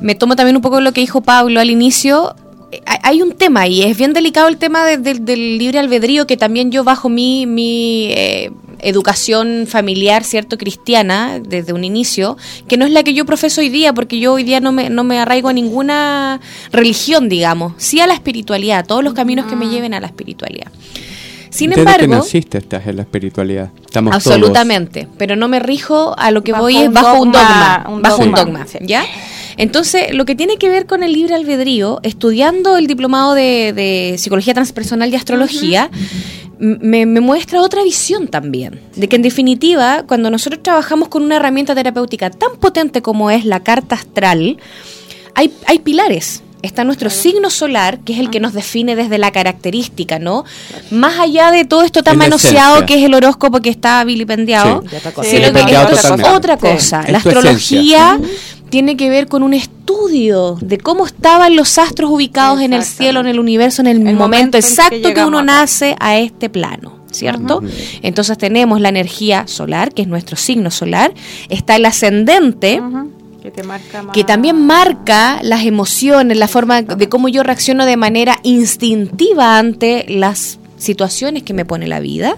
[0.00, 2.34] me tomo también un poco lo que dijo Pablo al inicio.
[3.02, 6.36] Hay- un tema y es bien delicado el tema de- de- del libre albedrío que
[6.36, 8.50] también yo bajo mi, mi eh,
[8.80, 12.36] educación familiar, cierto, cristiana, desde un inicio,
[12.68, 14.90] que no es la que yo profeso hoy día, porque yo hoy día no me,
[14.90, 16.40] no me arraigo a ninguna
[16.72, 20.06] religión, digamos, sí a la espiritualidad, a todos los caminos que me lleven a la
[20.08, 20.70] espiritualidad.
[21.50, 23.70] Sin Desde embargo, que naciste estás en la espiritualidad.
[23.84, 27.84] Estamos Absolutamente, pero no me rijo a lo que Bajo voy es bajo un dogma,
[28.02, 28.66] bajo un dogma.
[28.80, 29.04] ¿ya?
[29.56, 34.16] Entonces, lo que tiene que ver con el libre albedrío, estudiando el diplomado de, de
[34.18, 35.90] psicología transpersonal y astrología,
[36.58, 41.36] me, me muestra otra visión también, de que en definitiva, cuando nosotros trabajamos con una
[41.36, 44.58] herramienta terapéutica tan potente como es la carta astral,
[45.34, 46.42] hay, hay pilares.
[46.62, 50.44] Está nuestro signo solar, que es el que nos define desde la característica, ¿no?
[50.90, 52.86] Más allá de todo esto tan En manoseado esencia.
[52.86, 54.88] que es el horóscopo que está vilipendiado, Sí.
[55.28, 55.52] Sí, es
[56.38, 57.04] otra cosa.
[57.08, 58.18] La astrología
[58.74, 63.20] tiene que ver con un estudio de cómo estaban los astros ubicados en el cielo,
[63.20, 65.46] en el universo, en el, El momento, momento en que exacto que, llegamos uno acá.
[65.46, 66.98] nace a este plano.
[67.12, 67.62] ¿Cierto?
[68.02, 71.14] Entonces tenemos la energía solar, que es nuestro signo solar,
[71.48, 72.82] está el ascendente,
[73.40, 74.12] Que te marca más.
[74.12, 80.04] que también marca las emociones, la forma de cómo yo reacciono de manera instintiva ante
[80.08, 82.36] las situaciones que me pone la vida.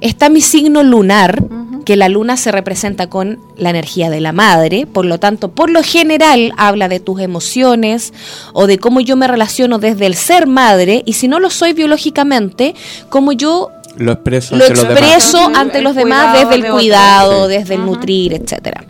[0.00, 1.42] Está mi signo lunar,
[1.86, 5.70] que la luna se representa con la energía de la madre, por lo tanto, por
[5.70, 8.12] lo general habla de tus emociones
[8.52, 11.72] o de cómo yo me relaciono desde el ser madre y si no lo soy
[11.74, 12.74] biológicamente,
[13.08, 15.00] cómo yo Lo expreso lo ante los demás.
[15.00, 18.84] expreso Ujú, ante el los demás cuidado desde el cuidado, desde el nutrir, etcétera.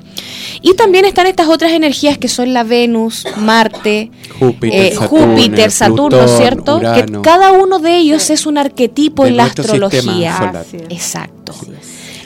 [0.62, 5.70] Y también están estas otras energías que son la Venus, Marte, Júpiter, eh, Saturno, Júpiter,
[5.70, 6.76] Saturno, Plutón, ¿cierto?
[6.78, 7.22] Urano.
[7.22, 10.36] Que cada uno de ellos es un arquetipo De en la astrología.
[10.38, 10.66] solar.
[10.88, 11.54] Exacto.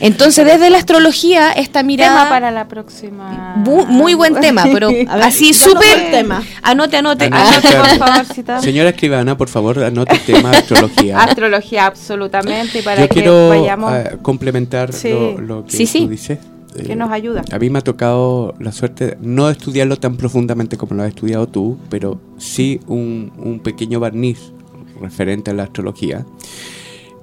[0.02, 2.28] Entonces, desde la astrología, esta Tema mirada...
[2.30, 3.56] para la próxima.
[3.62, 6.10] Bu- muy buen tema, pero ver, así súper...
[6.10, 6.42] tema.
[6.62, 7.26] Anote, anote.
[7.26, 7.68] Anote.
[7.68, 8.62] Anote, por favor, cita.
[8.62, 11.18] Señora escribana, por favor, anote el tema astrología.
[11.20, 12.78] Astrología, absolutamente.
[12.78, 13.92] Y para Yo que quiero vayamos.
[13.94, 15.10] eh, complementar Sí.
[15.10, 16.00] lo, lo que Sí, sí.
[16.04, 16.38] tú dices.
[16.74, 17.42] Que Eh, nos ayuda.
[17.52, 21.02] A mí me ha tocado la suerte de no de estudiarlo tan profundamente como lo
[21.02, 24.52] has estudiado tú, pero sí un, un pequeño barniz
[25.00, 26.26] referente a la astrología.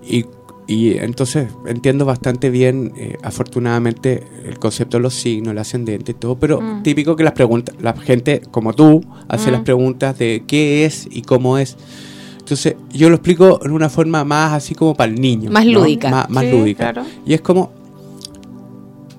[0.06, 0.26] Y,
[0.68, 6.16] y entonces entiendo bastante bien, eh, afortunadamente, el concepto de los signos, el ascendente y
[6.16, 6.84] todo, pero Mm.
[6.84, 9.54] típico que las preguntas, la gente como tú hace Mm.
[9.54, 11.78] las preguntas de qué es y cómo es.
[12.40, 15.52] Entonces, yo lo explico en una forma más así como para el niño.
[15.52, 15.80] Más ¿no?
[15.82, 16.10] lúdica.
[16.10, 16.94] Má- más Sí, lúdica.
[16.94, 17.08] claro.
[17.26, 17.72] Y es como,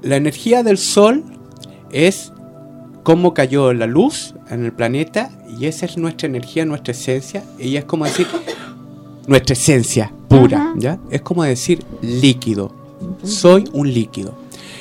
[0.08, 1.22] la energía del sol
[1.92, 2.32] es
[3.02, 7.44] cómo cayó la luz en el planeta y esa es nuestra energía, nuestra esencia.
[7.58, 8.26] Y es como decir,
[9.26, 10.72] nuestra esencia pura.
[10.78, 10.98] ¿ya?
[11.10, 12.72] Es como decir líquido.
[13.22, 14.34] Soy un líquido.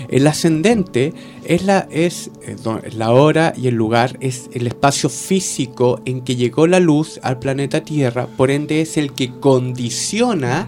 [0.10, 5.10] El ascendente es la, es, eh, es la hora y el lugar, es el espacio
[5.10, 10.68] físico en que llegó la luz al planeta Tierra, por ende es el que condiciona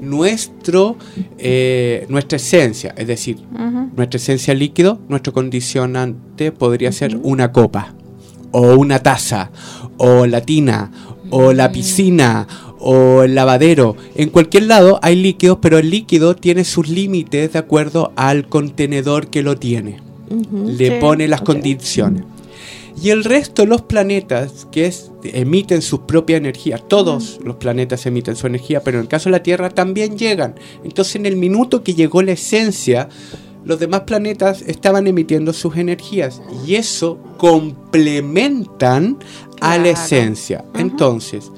[0.00, 0.96] nuestro,
[1.38, 3.38] eh, nuestra esencia, es decir,
[3.96, 7.94] nuestra esencia líquido, nuestro condicionante podría ser una copa,
[8.52, 9.50] o una taza,
[9.98, 10.90] o la tina,
[11.30, 12.46] o la piscina,
[12.80, 13.96] o el lavadero.
[14.14, 19.28] En cualquier lado hay líquidos, pero el líquido tiene sus límites de acuerdo al contenedor
[19.28, 20.00] que lo tiene.
[20.66, 22.24] Le Sí, pone las condiciones.
[23.00, 28.34] Y el resto, los planetas, que es, emiten su propia energía, todos los planetas emiten
[28.34, 30.56] su energía, pero en el caso de la Tierra también llegan.
[30.82, 33.08] Entonces, en el minuto que llegó la esencia,
[33.64, 39.18] los demás planetas estaban emitiendo sus energías y eso complementan
[39.60, 40.64] a la esencia.
[40.74, 41.52] Entonces,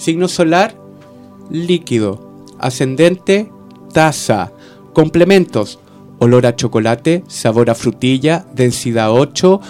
[0.00, 0.74] signo solar,
[1.50, 3.50] líquido, ascendente,
[3.92, 4.52] taza,
[4.94, 5.78] complementos,
[6.18, 9.60] olor a chocolate, sabor a frutilla, densidad 8,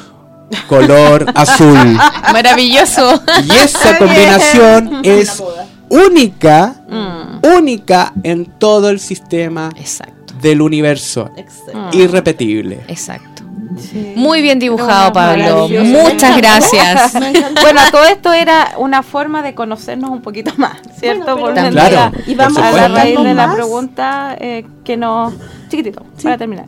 [0.69, 1.97] color azul.
[2.33, 3.21] Maravilloso.
[3.47, 5.43] Y esa combinación es
[5.89, 7.57] única, Mm.
[7.57, 11.31] única en todo el sistema Exacto, del universo.
[11.37, 11.97] Excelente.
[11.99, 12.81] Irrepetible.
[12.89, 13.43] exacto.
[13.79, 14.15] Sí.
[14.17, 15.69] Muy bien dibujado, Pablo.
[15.69, 17.15] Muchas gracias.
[17.63, 21.37] Bueno, todo esto era una forma de conocernos un poquito más, ¿cierto?
[21.37, 22.17] Bueno, Por Claro.
[22.27, 25.35] Y vamos por a la raíz de la pregunta eh, que nos...
[25.69, 26.67] Chiquitito, para terminar.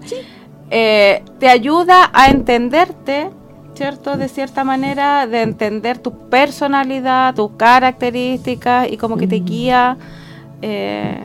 [0.71, 3.31] Eh, te ayuda a entenderte,
[3.75, 4.17] ¿cierto?
[4.17, 9.97] De cierta manera, de entender tu personalidad, tus características y como que te guía
[10.63, 11.21] eh,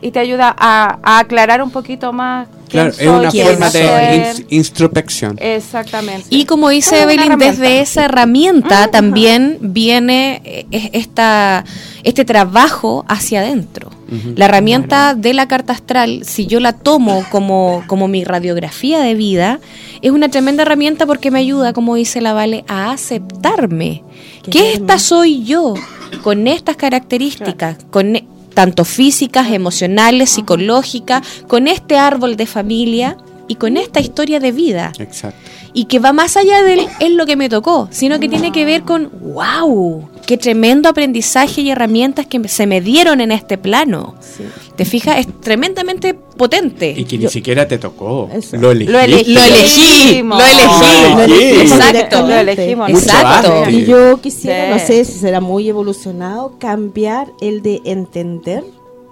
[0.00, 4.44] y te ayuda a, a aclarar un poquito más Claro, es soy, una forma de
[4.50, 5.38] introspección.
[5.40, 6.26] Exactamente.
[6.28, 7.50] Y como dice Evelyn, herramienta.
[7.62, 11.64] desde esa herramienta también viene eh, es- esta,
[12.04, 13.90] este trabajo hacia adentro.
[14.36, 19.14] La herramienta de la carta astral, si yo la tomo como, como mi radiografía de
[19.14, 19.60] vida,
[20.00, 24.02] es una tremenda herramienta porque me ayuda, como dice la Vale, a aceptarme.
[24.44, 25.74] Qué Que esta soy yo,
[26.22, 33.16] con estas características, con e- tanto físicas, emocionales, psicológicas, con este árbol de familia
[33.48, 35.38] y con esta historia de vida Exacto.
[35.72, 38.64] y que va más allá del es lo que me tocó, sino que tiene que
[38.64, 44.14] ver con wow, qué tremendo aprendizaje y herramientas que se me dieron en este plano.
[44.20, 44.44] Sí.
[44.76, 45.20] ¿Te fijas?
[45.20, 46.92] Es tremendamente potente.
[46.94, 48.28] Y que ni Yo- siquiera te tocó.
[48.52, 48.92] Lo elegí.
[48.92, 50.22] Lo elegí, lo elegí.
[50.22, 51.60] Lo elegí.
[51.62, 52.26] Exacto.
[52.26, 52.90] Lo elegimos.
[52.90, 53.70] Exacto.
[53.70, 54.70] Y yo quisiera, Sí.
[54.82, 58.64] no sé si será muy evolucionado, cambiar el de entender,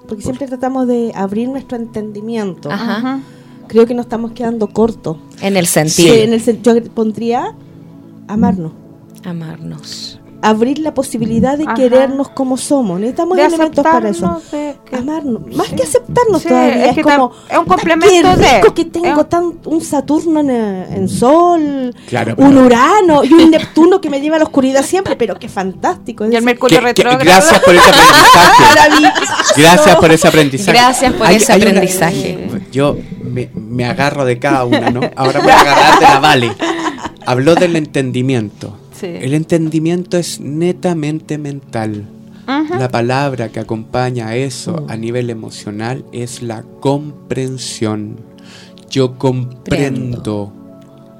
[0.07, 2.71] porque siempre tratamos de abrir nuestro entendimiento.
[2.71, 3.21] Ajá.
[3.69, 5.17] Creo que nos estamos quedando cortos.
[5.41, 7.55] En el Sí, sentido en el yo pondría
[8.29, 8.73] amarnos.
[9.25, 10.16] amarnos.
[10.43, 11.75] Abrir la posibilidad de Ajá.
[11.75, 13.01] querernos como somos.
[13.01, 14.27] Necesitamos De elementos para eso.
[14.27, 15.57] aceptarnos, de que- Amarnos.
[15.57, 15.77] Más Sí.
[15.77, 16.87] que aceptarnos Sí, todavía.
[16.91, 17.33] es como.
[17.51, 20.51] es un "Puta, complemento Qué de- rico que tengo es un- tan, un Saturno en,
[20.51, 24.83] en Sol, Claro, un pero- Urano y un Neptuno que me lleva a la oscuridad
[24.85, 25.17] siempre.
[25.17, 26.25] Pero qué fantástico.
[26.25, 27.19] es Y el Mercurio retrógrado.
[27.25, 29.63] gracias por ese aprendizaje.
[29.63, 30.73] Gracias por ese aprendizaje.
[30.79, 32.49] Gracias por ese aprendizaje.
[32.73, 35.01] yo me, me agarro de cada una, ¿no?
[35.17, 36.53] Ahora voy a agarrar de la Vale.
[37.27, 38.77] Habló del entendimiento.
[38.99, 39.07] Sí.
[39.07, 42.05] El entendimiento es netamente mental.
[42.79, 48.17] La palabra que acompaña a eso a nivel emocional es la comprensión.
[48.89, 50.53] Yo comprendo.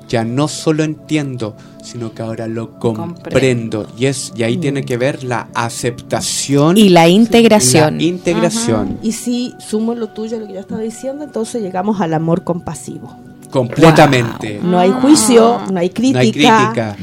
[0.09, 3.89] Ya no solo entiendo, sino que ahora lo comprendo.
[3.99, 7.97] Y, es, y ahí tiene que ver la aceptación Y la integración.
[7.97, 8.99] la integración.
[9.03, 13.17] Y si sumo lo tuyo, lo que yo estaba diciendo, entonces llegamos al amor compasivo.
[13.51, 14.61] Completamente.
[14.63, 16.21] No hay juicio, no hay No crítica.
[16.21, 16.97] hay crítica.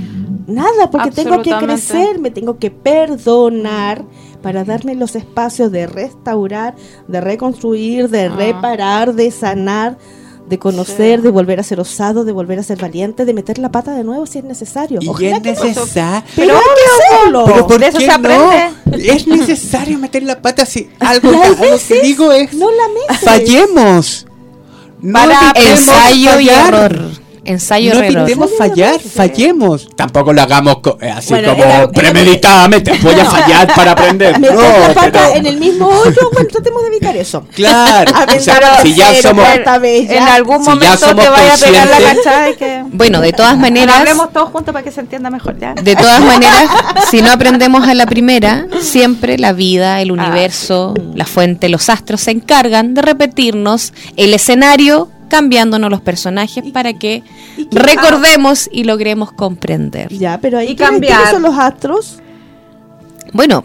[0.48, 4.04] Nada, porque tengo que crecer, me tengo que perdonar
[4.42, 6.76] para darme los espacios de restaurar,
[7.08, 8.30] de reconstruir, de Ah.
[8.36, 9.98] reparar, de sanar,
[10.50, 11.24] de conocer, Sí.
[11.24, 14.04] de volver a ser osado, de volver a ser valiente, de meter la pata de
[14.04, 15.00] nuevo si es necesario.
[15.02, 16.24] Y Ojalá es necesario.
[16.36, 16.60] Pero
[17.68, 18.52] ¿por De eso qué se no?
[18.92, 23.20] Es necesario meter la pata si algo, algo que digo es no la metes.
[23.24, 24.28] fallemos.
[25.02, 27.23] No Para Ensayo y error.
[27.46, 29.90] Ensayo No evitemos fallar, fallemos.
[29.96, 32.94] Tampoco lo hagamos co- eh, así Bueno, como era- era- premeditadamente.
[33.02, 34.40] Voy a fallar para aprender.
[34.40, 37.46] No, la pata pero- en el mismo hoyo, bueno, tratemos de evitar eso.
[37.56, 38.12] Claro.
[38.38, 39.46] O sea, si ya cero, somos.
[39.84, 42.84] En algún Si ya momento somos te vaya a pegar la conscientes- cachada y que...
[42.92, 45.74] Bueno, de todas maneras, hablemos todos juntos para que se entienda mejor, ¿ya?
[45.74, 46.70] de todas maneras,
[47.12, 52.22] si no aprendemos a la primera, siempre la vida, el universo, la fuente, los astros
[52.22, 57.24] se encargan de repetirnos el escenario cambiándonos los personajes para que
[57.58, 60.08] ¿Y qué- recordemos y logremos comprender.
[60.14, 61.16] Ya, pero ahí Y ¿quiénes- cambiar.
[61.18, 62.20] ¿quiénes son los astros?
[63.32, 63.64] Bueno,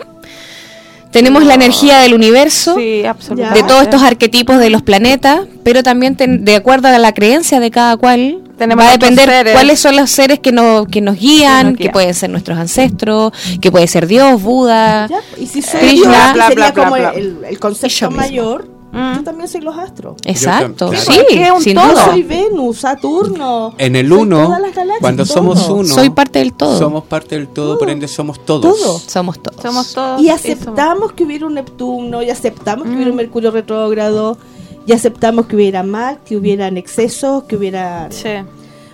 [1.10, 6.16] tenemos la energía del universo, Sí, de todos estos arquetipos de los planetas, pero también
[6.16, 9.94] ten- de acuerdo a la creencia de cada cual, Tenemos va a depender cuáles son
[9.96, 11.92] los seres que, no, que nos guían, Que nos que guían.
[11.92, 15.06] pueden ser nuestros ancestros, que puede ser Dios, Buda.
[15.08, 17.10] Ya, y si Krishna, bla, sería bla, bla, como bla.
[17.10, 19.16] el, el concepto mayor, Mm.
[19.16, 20.16] Yo también soy los astros.
[20.24, 21.04] Exacto, Claro.
[21.28, 21.88] sí, un sin todo.
[21.90, 22.04] duda.
[22.06, 23.74] Soy Venus, Saturno.
[23.76, 25.34] En el uno, todas las galaxias, cuando todo.
[25.34, 26.78] somos uno, Soy parte del todo.
[26.78, 27.90] somos parte del todo, por Todo.
[27.92, 28.62] ende somos todos.
[28.80, 28.98] Todo.
[28.98, 29.60] Somos todos.
[29.62, 30.20] Somos todos.
[30.22, 32.94] Y aceptamos que hubiera un Neptuno, y aceptamos que Mm.
[32.96, 34.38] hubiera un Mercurio retrógrado,
[34.86, 38.28] y aceptamos que hubiera mal, que hubieran excesos, que hubiera Sí.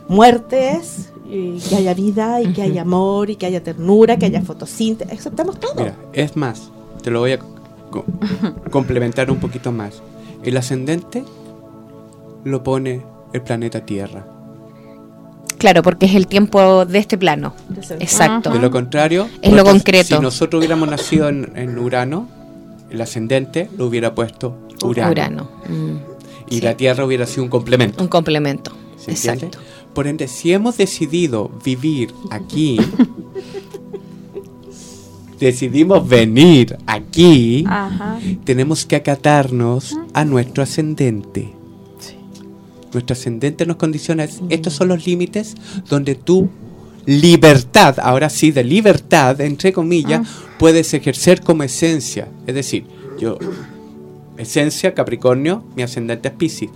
[0.09, 4.43] muertes, y que haya vida, y que haya amor, y que haya ternura, que haya
[4.43, 5.19] fotosíntesis.
[5.21, 5.75] Aceptamos todo.
[5.77, 6.71] Mira, es más,
[7.03, 7.39] te lo voy a
[8.03, 8.05] co-
[8.71, 10.03] complementar un poquito más.
[10.43, 11.25] El ascendente
[12.45, 14.27] lo pone el planeta Tierra.
[15.59, 17.55] Claro, porque es el tiempo de este plano.
[18.01, 18.51] Exacto.
[18.51, 20.17] De lo contrario, Es lo concreto.
[20.17, 22.29] Si nosotros hubiéramos nacido en, en Urano,
[22.91, 25.11] el ascendente lo hubiera puesto Urano.
[25.13, 25.51] Urano.
[25.69, 25.97] Mm,
[26.51, 26.61] Y Sí.
[26.61, 28.03] la Tierra hubiera sido un complemento.
[28.03, 28.73] Un complemento.
[28.99, 29.47] ¿se entiende?
[29.47, 29.59] Exacto.
[29.95, 32.79] Por ende, si hemos decidido vivir aquí,
[35.47, 38.19] decidimos venir aquí, Ajá.
[38.45, 41.53] tenemos que acatarnos a nuestro ascendente.
[42.93, 44.25] Nuestro ascendente nos condiciona.
[44.25, 45.55] es- Estos son los límites
[45.89, 46.49] donde tu
[47.07, 50.27] libertad, ahora sí, de libertad, entre comillas,
[50.59, 52.29] puedes ejercer como esencia.
[52.47, 52.85] Es decir,
[53.19, 53.37] yo,
[54.39, 56.71] esencia, Capricornio, mi ascendente es Piscis.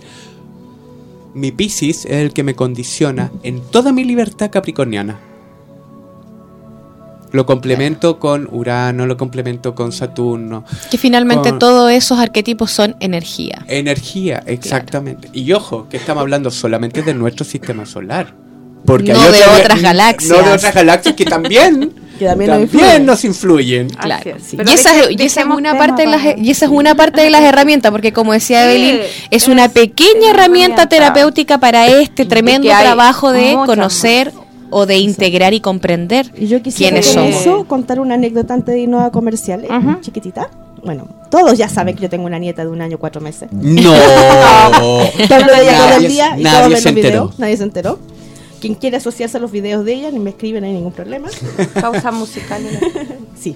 [1.33, 5.19] Mi Piscis es el que me condiciona en toda mi libertad capricorniana.
[7.31, 12.95] Lo complemento con Urano, lo complemento con Saturno, Que finalmente Con- todos esos arquetipos son
[12.99, 13.63] energía.
[13.67, 15.29] Energía, exactamente.
[15.33, 18.33] Y ojo, que estamos hablando solamente de nuestro sistema solar.
[18.85, 20.37] Porque No hay de otras- otras galaxias.
[20.39, 23.05] No de otras galaxias que también, Que también nos también influyen.
[23.05, 23.89] nos influyen.
[23.89, 24.31] Claro.
[24.51, 26.71] Y esa, deje- y esa es una tema parte de las, para- y esa es
[26.71, 28.99] una parte de las herramientas, porque como decía Sí, Evelyn,
[29.29, 30.89] es una pequeña herramienta herramienta.
[30.89, 34.31] terapéutica para este tremendo trabajo de conocer
[34.71, 37.41] o de integrar y comprender Y yo quisiera quiénes con somos.
[37.41, 39.99] eso contar una anécdota antes de irnos a comerciales, Ujú.
[40.01, 40.49] chiquitita.
[40.83, 43.49] Bueno, todos ya saben que yo tengo una nieta de un año cuatro meses.
[43.51, 43.91] No.
[45.27, 45.99] Que hablo de ella todo
[46.39, 46.93] Nadie- se los enteró.
[46.93, 47.39] videos.
[47.39, 47.99] Nadie se enteró.
[48.61, 51.29] Quien quiere asociarse a los videos de ella, ni me escribe, no hay ningún problema.
[51.81, 52.61] Pausa musical.
[53.39, 53.55] Sí.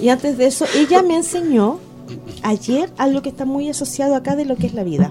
[0.00, 1.78] Y antes de eso, ella me enseñó
[2.42, 5.10] ayer algo que está muy asociado acá de lo que es la vida.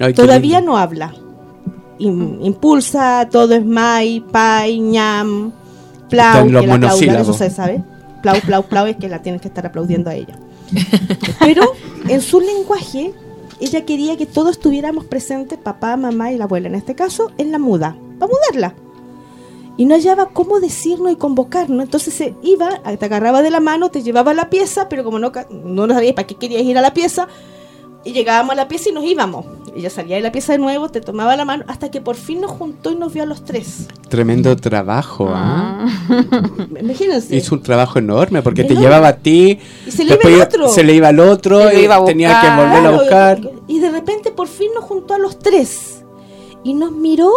[0.00, 1.14] Ay, Todavía no habla.
[1.98, 5.52] Im- impulsa, todo es mai, pai, ñam,
[6.10, 7.82] plau, que la aplaudan, eso se sabe.
[8.22, 10.38] Plau, plau, plau es que la tienes que estar aplaudiendo a ella.
[11.40, 11.72] Pero
[12.08, 13.12] en su lenguaje,
[13.60, 17.52] ella quería que todos estuviéramos presentes, papá, mamá y la abuela, en este caso, en
[17.52, 18.74] la muda, para mudarla.
[19.78, 21.82] Y no hallaba cómo decirnos y convocarnos.
[21.84, 25.18] Entonces se iba, te agarraba de la mano, te llevaba a la pieza, pero como
[25.18, 27.28] no, ca- no sabías para qué querías ir a la pieza,
[28.04, 29.44] y llegábamos a la pieza y nos íbamos.
[29.76, 32.40] Ella salía de la pieza de nuevo, te tomaba la mano, hasta que por fin
[32.40, 33.86] nos juntó y nos vio a los tres.
[34.08, 35.86] Tremendo trabajo, ¿ah?
[36.80, 37.36] Imagínense.
[37.36, 40.68] Hizo un trabajo enorme porque te llevaba a ti, Y se le iba el otro.
[40.68, 43.40] se le iba al otro Se lo y iba a tenía que volverlo a buscar.
[43.68, 46.02] Y de repente por fin nos juntó a los tres.
[46.64, 47.30] Y nos miró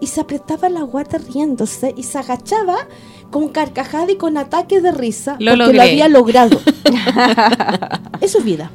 [0.00, 2.76] y se apretaba la guata riéndose y se agachaba
[3.30, 5.76] con carcajada y con ataques de risa Lo porque logré.
[5.76, 6.60] lo había logrado.
[8.20, 8.70] Eso es vida.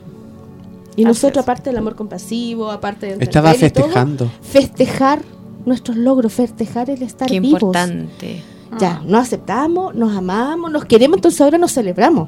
[0.97, 1.43] Y Así nosotros, es.
[1.43, 4.31] aparte del amor compasivo, aparte de Estaba entender y todo, festejando.
[4.41, 5.21] festejar
[5.65, 7.61] nuestros logros, festejar el estar Qué vivos.
[7.61, 8.43] importante.
[8.79, 12.27] Ya, nos aceptamos, nos amamos, nos queremos, entonces ahora nos celebramos.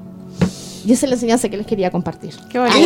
[0.86, 2.34] Y esa es la enseñanza que les quería compartir.
[2.50, 2.80] Qué bonito.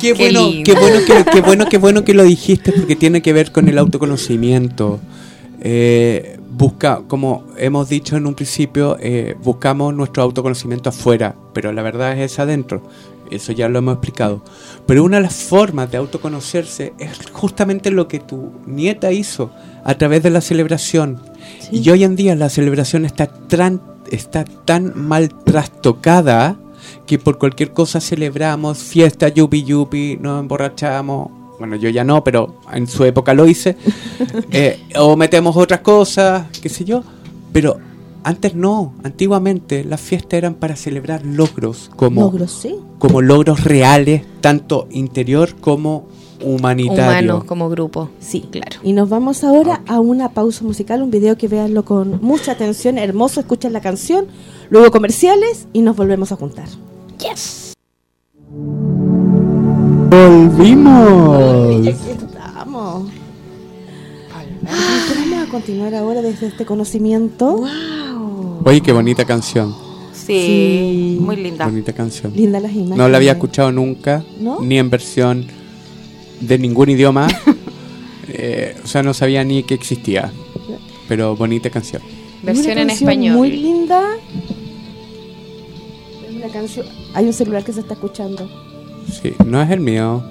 [0.00, 3.20] Qué, Qué bueno, qué bueno que, qué bueno, qué bueno que lo dijiste porque tiene
[3.20, 4.98] que ver con el autoconocimiento.
[5.60, 11.82] Eh, busca, como hemos dicho en un principio, eh, buscamos nuestro autoconocimiento afuera, pero la
[11.82, 12.82] verdad es adentro.
[13.30, 14.42] Eso ya lo hemos explicado.
[14.86, 19.50] Pero una de las formas de autoconocerse es justamente lo que tu nieta hizo
[19.84, 21.20] a través de la celebración.
[21.70, 26.56] Y hoy en día la celebración está tan, está tan mal trastocada
[27.06, 31.30] que por cualquier cosa celebramos, fiesta, yupi yupi, nos emborrachamos.
[31.58, 33.76] Bueno, yo ya no, pero en su época lo hice.
[34.50, 37.02] Eh, o metemos otras cosas, qué sé yo.
[37.52, 37.78] Pero
[38.26, 42.74] antes no, antiguamente las fiestas eran para celebrar logros, como Logros, sí.
[42.98, 46.08] como logros reales, tanto interior como
[46.42, 47.04] humanitario.
[47.34, 48.10] Humanos como grupo.
[48.18, 48.80] Sí, Claro.
[48.82, 52.98] Y nos vamos ahora a una pausa musical, un video que veanlo con mucha atención,
[52.98, 54.26] hermoso, escuchen la canción,
[54.70, 56.66] luego comerciales y nos volvemos a juntar.
[57.20, 57.74] Yes.
[60.10, 61.76] Volvimos.
[61.76, 63.08] Aquí estamos.
[64.62, 67.62] Vamos a continuar ahora desde este conocimiento.
[68.66, 69.72] Oye, qué bonita canción.
[70.12, 71.18] Sí, Sí.
[71.20, 71.66] muy linda.
[71.66, 72.32] Bonita canción.
[72.34, 72.98] Linda las imágenes.
[72.98, 74.60] No la había escuchado nunca, ¿No?
[74.60, 75.46] ni en versión
[76.40, 77.28] de ningún idioma.
[78.28, 80.32] Eh, o sea, no sabía ni que existía.
[81.06, 82.02] Pero bonita canción.
[82.42, 83.36] Versión una en español.
[83.36, 84.02] Muy linda.
[86.28, 86.86] Es una canción.
[87.14, 88.50] Hay un celular que se está escuchando.
[89.22, 90.24] Sí, no es el mío.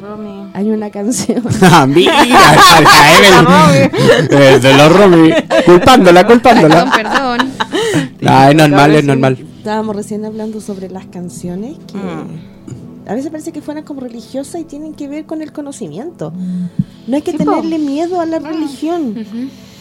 [0.00, 0.50] Romy.
[0.54, 1.42] Hay una canción.
[1.62, 2.22] Ah, Mira,
[4.28, 5.30] de los Romy.
[5.64, 6.90] Culpándola, Perdón, culpándola.
[6.94, 7.38] perdón.
[8.26, 9.38] Ah, es normal, es normal.
[9.58, 13.08] Estábamos recién hablando sobre las canciones que Mm.
[13.10, 16.32] a veces parece que fueran como religiosas y tienen que ver con el conocimiento.
[17.06, 19.14] No hay que tenerle miedo a la religión.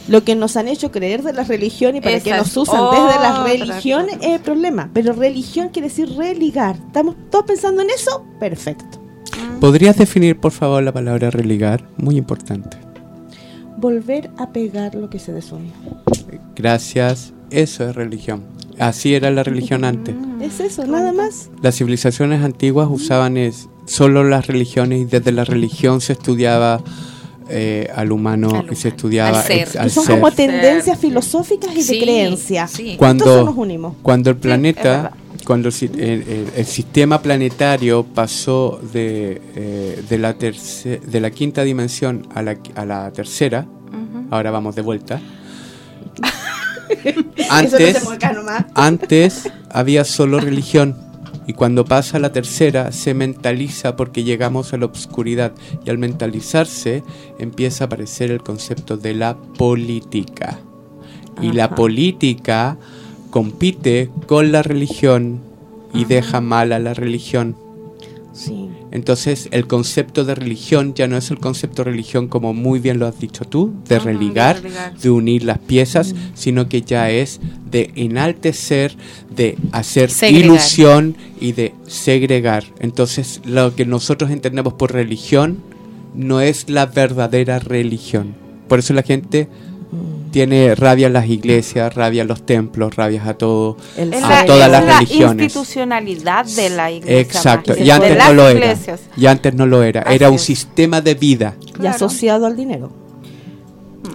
[0.08, 2.80] Lo que nos han hecho creer de la religión y para Esa que nos usan
[2.92, 4.90] desde las religiones es el problema.
[4.94, 6.78] Pero religión quiere decir religar.
[6.78, 8.24] ¿Estamos todos pensando en eso?
[8.40, 9.00] Perfecto.
[9.60, 11.84] ¿Podrías definir, por favor, la palabra religar?
[11.98, 12.78] Muy importante.
[13.78, 15.72] Volver a pegar lo que se desunió.
[16.56, 17.34] Gracias.
[17.50, 18.44] Eso es religión.
[18.80, 20.16] Así era la religión antes.
[20.42, 21.50] Es eso, nada más.
[21.62, 26.82] Las civilizaciones antiguas usaban es, solo las religiones y desde la religión se estudiaba
[27.50, 29.60] eh, al humano Al y se estudiaba al ser.
[29.60, 30.16] ex- al son ser.
[30.16, 30.36] como Ser.
[30.36, 32.68] tendencias filosóficas y de Sí, creencia.
[32.68, 32.96] sí.
[32.98, 33.96] Cuando- nos unimos.
[34.02, 35.12] Cuando el planeta, verdad.
[35.48, 41.64] Cuando el, si- el- sistema planetario pasó de, eh, de, la terce- de la quinta
[41.64, 43.66] dimensión a la, a la tercera,
[44.30, 45.22] ahora vamos de vuelta.
[47.50, 50.96] No antes, había solo religión
[51.48, 55.54] y cuando pasa la tercera se mentaliza porque llegamos a la oscuridad
[55.86, 57.04] y al mentalizarse
[57.40, 60.60] empieza a aparecer el concepto de la política.
[61.42, 62.78] Y la política
[63.30, 65.40] compite con la religión
[65.94, 67.56] y deja mal a la religión.
[68.34, 68.70] Sí.
[68.92, 73.00] Entonces el concepto de religión ya no es el concepto de religión como muy bien
[73.00, 74.62] lo has dicho tú, de religar,
[75.02, 78.96] de unir las piezas, sino que ya es de enaltecer,
[79.36, 80.46] de hacer Segregar.
[80.46, 82.64] ilusión y de segregar.
[82.80, 85.58] Entonces lo que nosotros entendemos por religión
[86.16, 88.36] no es la verdadera religión.
[88.68, 89.48] Por eso la gente.
[90.32, 93.78] Tiene rabia a las iglesias, rabia a los templos, rabia a todo.
[93.98, 95.44] El a la, todas es las la religiones.
[95.46, 97.20] institucionalidad de la iglesia.
[97.20, 98.76] Exacto, y antes no lo era.
[99.16, 100.02] Y antes no lo era.
[100.02, 100.42] Así Era un es.
[100.42, 101.56] sistema de vida.
[101.66, 101.96] y Claro.
[101.96, 102.92] asociado al dinero.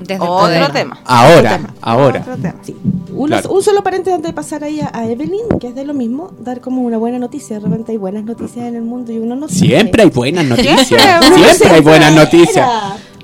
[0.00, 0.72] Desde Otro poder.
[0.72, 1.00] tema.
[1.04, 1.74] Ahora, tema.
[1.80, 2.20] ahora.
[2.20, 2.54] Otro tema.
[2.62, 2.74] Sí.
[3.14, 3.50] Un, Claro.
[3.52, 6.32] un solo paréntesis antes de pasar ahí a, a Evelyn, que es de lo mismo,
[6.40, 7.58] dar como una buena noticia.
[7.58, 9.58] De repente hay buenas noticias en el mundo y uno no sabe.
[9.60, 10.86] Siempre hay buenas noticias.
[10.88, 11.54] Siempre.
[11.54, 12.68] Siempre hay buenas noticias.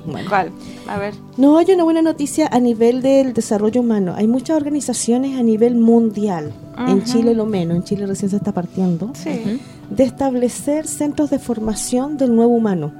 [0.05, 0.51] Bueno, ¿Cuál?
[0.89, 1.13] A ver.
[1.37, 4.13] no hay una buena noticia a nivel del desarrollo humano.
[4.15, 6.51] Hay muchas organizaciones a nivel mundial.
[6.77, 7.03] En.
[7.03, 9.11] Chile lo menos, en Chile recién se está partiendo.
[9.13, 9.59] Sí.
[9.89, 12.91] de establecer centros de formación del nuevo humano.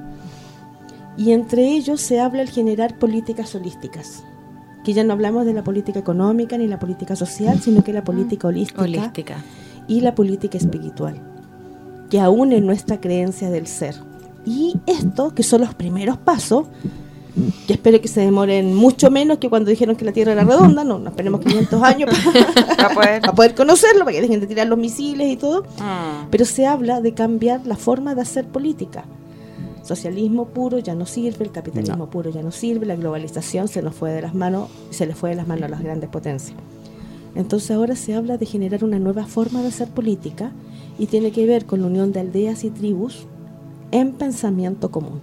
[1.16, 4.22] Y entre ellos se habla el generar políticas holísticas.
[4.84, 8.02] Que ya no hablamos de la política económica ni la política social, sino que la
[8.04, 9.36] política holística, Holística.
[9.88, 11.20] y la política espiritual,
[12.08, 13.96] que aún es nuestra creencia del ser.
[14.46, 16.66] Y esto, que son los primeros pasos,
[17.66, 20.84] que espero que se demoren mucho menos que cuando dijeron que la Tierra era redonda,
[20.84, 24.46] no, no esperemos 500 años para, Para poder- para poder conocerlo, para que dejen de
[24.46, 25.62] tirar los misiles y todo.
[25.62, 26.28] Mm.
[26.30, 29.04] Pero se habla de cambiar la forma de hacer política.
[29.82, 33.94] Socialismo puro ya no sirve, el capitalismo puro ya no sirve, la globalización se nos
[33.94, 36.56] fue de las manos, se le fue de las manos a las grandes potencias.
[37.34, 40.52] Entonces ahora se habla de generar una nueva forma de hacer política
[40.98, 43.26] y tiene que ver con la unión de aldeas y tribus
[43.90, 45.20] en pensamiento común.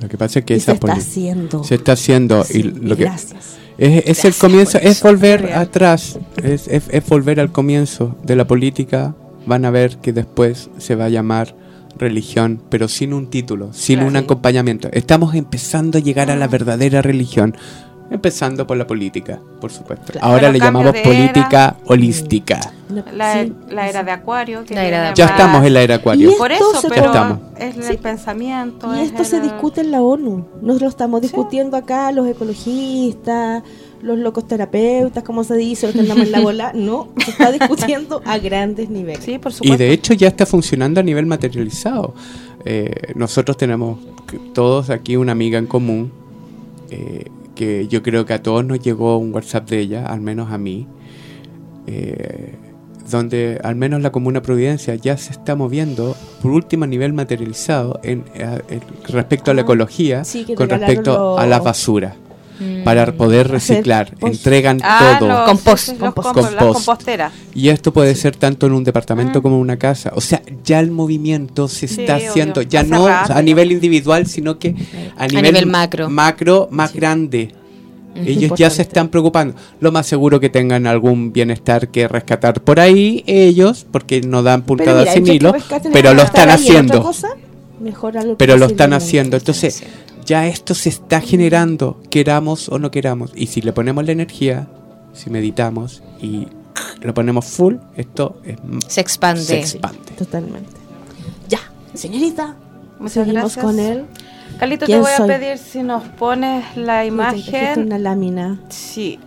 [0.00, 1.64] Lo que pasa es que y esa se está haciendo.
[1.64, 3.56] se está haciendo Sí, y lo que gracias.
[3.78, 8.46] es, es el comienzo, es volver atrás, es, es- es volver al comienzo de la
[8.46, 9.14] política.
[9.46, 11.54] Van a ver que después se va a llamar
[11.96, 14.08] religión, pero sin un título, sin Claro.
[14.10, 14.88] un acompañamiento.
[14.92, 17.56] Estamos empezando a llegar a la verdadera religión,
[18.10, 20.12] empezando por la política, por supuesto.
[20.12, 20.26] Claro.
[20.26, 22.60] Ahora le llamamos política holística.
[23.14, 24.64] La, sí, la era de Acuario.
[24.64, 26.30] Que La era de viene Ya más- estamos en la era acuario.
[26.30, 27.96] Y Por Esto eso, se pero toma- es el Sí.
[27.96, 28.94] pensamiento.
[28.94, 30.46] Y es esto se discute en la ONU.
[30.62, 33.64] Nosotros lo estamos discutiendo acá, los ecologistas,
[34.02, 36.72] los locos terapeutas, como se dice, los que andamos en la bola.
[36.74, 39.24] No, se está discutiendo a grandes niveles.
[39.24, 39.78] Sí, por Y supuesto.
[39.78, 42.14] de hecho ya está funcionando a nivel materializado.
[42.64, 43.98] Eh, nosotros tenemos
[44.54, 46.12] todos aquí una amiga en común,
[46.90, 47.24] eh,
[47.56, 50.58] que yo creo que a todos nos llegó un WhatsApp de ella, al menos a
[50.58, 50.86] mí,
[51.88, 52.54] eh,
[53.10, 58.00] donde al menos la Comuna Providencia ya se está moviendo, por último a nivel materializado,
[58.02, 62.16] en, eh, en- respecto a la ecología, sí, con respecto a los- la basura,
[62.58, 62.84] Mm.
[62.84, 64.14] para poder reciclar.
[64.20, 65.28] Entregan Ah, todo.
[65.28, 65.84] los- Compost.
[65.84, 66.28] sí, sí, los Compost.
[66.28, 66.86] compos- las Compost.
[66.86, 67.32] composteras.
[67.54, 69.42] Y esto puede ser tanto en un departamento Mm.
[69.42, 70.12] como en una casa.
[70.14, 72.30] O sea, ya el movimiento se Sí, está obvio.
[72.30, 74.74] haciendo, ya no a nivel individual, sino que
[75.16, 76.08] a nivel, nivel macro.
[76.10, 77.52] macro más grande.
[78.24, 79.54] Ellos ya se están preocupando.
[79.78, 84.62] Lo más seguro que tengan algún bienestar que rescatar por ahí ellos, porque no dan
[84.62, 85.54] puntadas mira, sin hilo,
[85.92, 87.02] pero lo están haciendo.
[87.02, 87.28] cosa,
[87.78, 89.36] mejor algo Pero lo están haciendo.
[89.36, 89.82] Entonces,
[90.26, 93.32] ya esto se está generando, queramos o no queramos.
[93.34, 94.68] Y si le ponemos la energía,
[95.12, 96.48] si meditamos y
[97.00, 98.56] lo ponemos full, esto es
[98.88, 99.42] Se expande.
[99.42, 100.12] se expande.
[100.18, 100.70] Totalmente.
[101.48, 101.60] Ya,
[101.94, 102.56] Señorita,
[102.98, 103.64] Muchas seguimos gracias.
[103.64, 104.04] con él.
[104.58, 107.86] Carlito, te ¿Quién voy a pedir si nos pones la imagen.
[107.86, 108.60] una lámina.
[108.68, 109.18] Sí,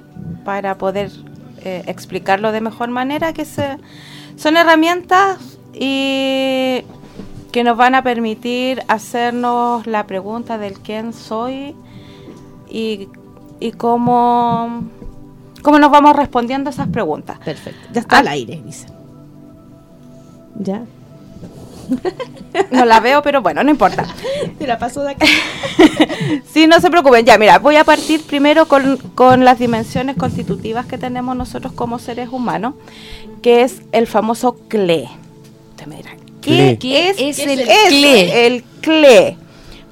[0.44, 1.12] para poder
[1.64, 3.78] eh, explicarlo de mejor manera, que se,
[4.36, 5.38] son herramientas
[5.74, 6.82] y
[7.52, 11.76] que nos van a permitir hacernos la pregunta del quién soy
[12.70, 13.08] y,
[13.60, 14.84] y cómo,
[15.64, 17.40] cómo nos vamos respondiendo a esas preguntas.
[17.40, 17.88] Perfecto.
[17.94, 18.20] Ya está Ah.
[18.20, 18.88] al aire, dice.
[20.60, 20.84] Ya.
[22.72, 24.06] No la veo, pero bueno, no importa.
[24.60, 25.26] Te la paso de acá.
[26.52, 27.26] Sí, no se preocupen.
[27.26, 31.98] Ya, mira, voy a partir primero con, con las dimensiones constitutivas que tenemos nosotros como
[32.00, 32.74] seres humanos,
[33.42, 35.10] que es el famoso CLE.
[35.72, 36.12] Usted me dirá,
[36.42, 36.78] ¿qué,
[37.10, 38.46] es, es el el CLE?
[38.46, 39.38] El CLE.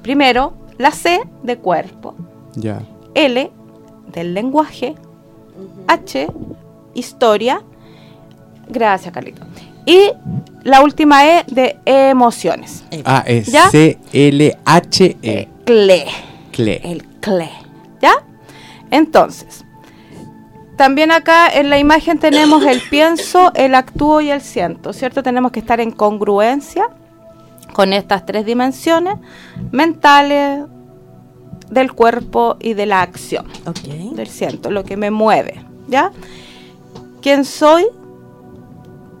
[0.02, 2.14] Primero, la C de cuerpo,
[2.54, 2.82] Ya.
[3.14, 3.50] L
[4.12, 4.94] del lenguaje,
[5.86, 6.28] H,
[6.94, 7.62] historia.
[8.68, 9.42] Gracias, Carlito.
[9.86, 10.10] Y
[10.64, 12.84] la última E de emociones.
[13.04, 13.70] Ah, es ¿Ya?
[13.70, 15.16] C-L-H-E.
[15.22, 16.04] Eh, CLE.
[16.52, 16.80] CLE.
[16.84, 17.50] el CLE.
[18.00, 18.12] ¿Ya?
[18.90, 19.57] Entonces,
[20.78, 25.22] también acá en la imagen tenemos el pienso, el actúo y el siento, ¿cierto?
[25.22, 26.88] Tenemos que estar en congruencia
[27.74, 29.16] con estas tres dimensiones
[29.70, 30.64] mentales,
[31.70, 33.80] del cuerpo y de la acción, Ok.
[34.14, 36.10] del siento, lo que me mueve, ¿ya?
[37.20, 37.84] ¿Quién soy?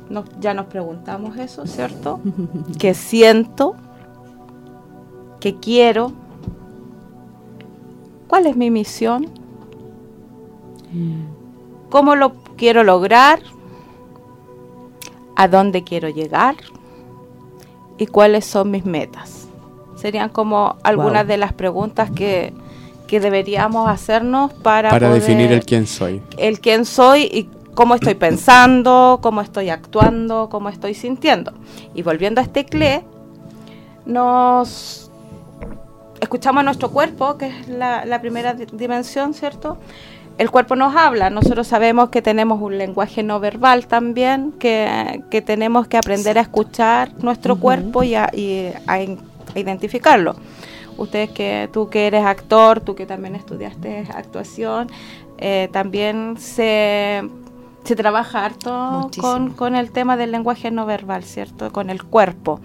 [0.08, 2.20] Nos- ya nos preguntamos eso, ¿cierto?
[2.78, 3.76] ¿Qué siento?
[5.40, 6.12] ¿Qué quiero?
[8.28, 9.28] ¿Cuál es mi misión?
[11.90, 13.40] ¿Cómo lo quiero lograr?
[15.36, 16.56] ¿A dónde quiero llegar?
[17.96, 19.46] ¿Y cuáles son mis metas?
[19.96, 21.28] Serían como algunas Wow.
[21.28, 22.52] de las preguntas que,
[23.06, 26.22] que deberíamos hacernos para, Para poder- definir el quién soy.
[26.36, 31.52] el quién soy y cómo estoy pensando, cómo estoy actuando, cómo estoy sintiendo.
[31.94, 33.04] Y volviendo a este CLE,
[34.06, 35.10] nos
[36.20, 39.78] escuchamos a nuestro cuerpo, que es la, la primera di- dimensión, ¿cierto?
[40.38, 45.42] El cuerpo nos habla, nosotros sabemos que tenemos un lenguaje no verbal también, que, que
[45.42, 49.18] tenemos que aprender a escuchar nuestro cuerpo y, a, y a in-
[49.54, 50.36] a identificarlo.
[50.96, 54.88] Ustedes que tú que eres actor, tú que también estudiaste actuación,
[55.38, 57.22] eh, también se,
[57.84, 61.72] se trabaja harto con, con el tema del lenguaje no verbal, ¿cierto?
[61.72, 62.60] Con el cuerpo.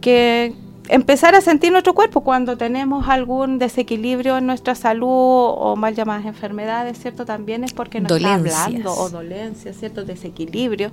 [0.00, 0.54] Que
[0.88, 6.24] empezar a sentir nuestro cuerpo cuando tenemos algún desequilibrio en nuestra salud o mal llamadas
[6.26, 7.24] enfermedades, ¿cierto?
[7.24, 8.64] También es porque nos está Dolencias.
[8.66, 10.04] hablando o dolencias, ¿cierto?
[10.04, 10.90] Desequilibrio.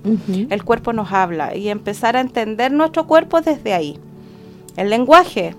[0.50, 4.00] El cuerpo nos habla y empezar a entender nuestro cuerpo desde ahí.
[4.76, 5.56] El lenguaje,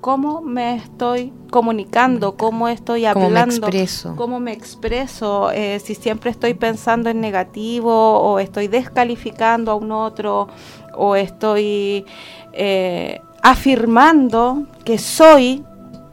[0.00, 4.14] cómo me estoy comunicando, cómo estoy Cómo me hablando, expreso.
[4.16, 9.90] cómo me expreso, eh, si siempre estoy pensando en negativo o estoy descalificando a un
[9.92, 10.48] otro
[10.96, 12.04] o estoy
[12.52, 15.62] eh, afirmando que soy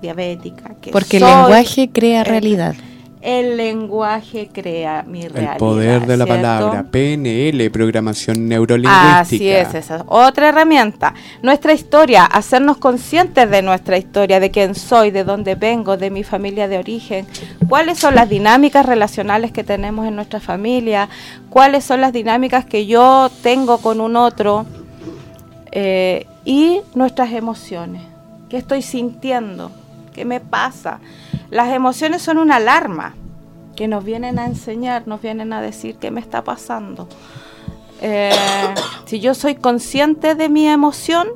[0.01, 2.75] diabética, que Porque el soy- lenguaje crea realidad.
[3.21, 5.53] El lenguaje crea mi realidad.
[5.53, 6.41] El poder de la ¿cierto?
[6.41, 6.85] palabra.
[6.91, 9.19] PNL, programación neurolingüística.
[9.19, 11.13] Así es, esa es otra herramienta.
[11.43, 16.23] Nuestra historia, hacernos conscientes de nuestra historia, de quién soy, de dónde vengo, de mi
[16.23, 17.27] familia de origen,
[17.69, 21.07] cuáles son las dinámicas relacionales que tenemos en nuestra familia,
[21.51, 24.65] cuáles son las dinámicas que yo tengo con un otro
[25.71, 28.01] eh, y nuestras emociones.
[28.49, 29.71] ¿Qué estoy sintiendo?
[30.13, 30.99] ¿Qué me pasa?
[31.49, 33.15] Las emociones son una alarma
[33.75, 37.07] que nos vienen a enseñar, nos vienen a decir qué me está pasando.
[38.01, 38.31] Eh,
[39.05, 41.27] si yo soy consciente de mi emoción,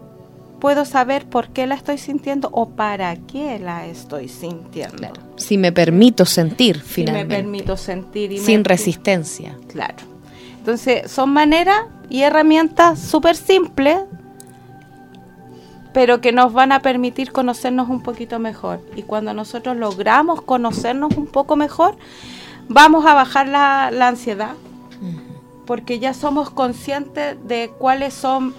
[0.60, 5.10] puedo saber por qué la estoy sintiendo o para qué la estoy sintiendo.
[5.38, 7.36] Si me permito sentir, Si me finalmente.
[7.36, 9.56] permito sentir y sin me- resistencia.
[9.68, 9.95] Claro.
[10.58, 11.78] Entonces, son maneras
[12.10, 13.99] y herramientas súper simples,
[15.95, 18.81] pero que nos van a permitir conocernos un poquito mejor.
[18.97, 21.95] Y cuando nosotros logramos conocernos un poco mejor,
[22.67, 24.55] vamos a bajar la, la ansiedad,
[25.65, 28.53] porque ya somos conscientes de cuáles son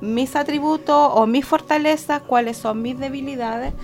[0.00, 3.74] mis atributos o mis fortalezas, cuáles son mis debilidades,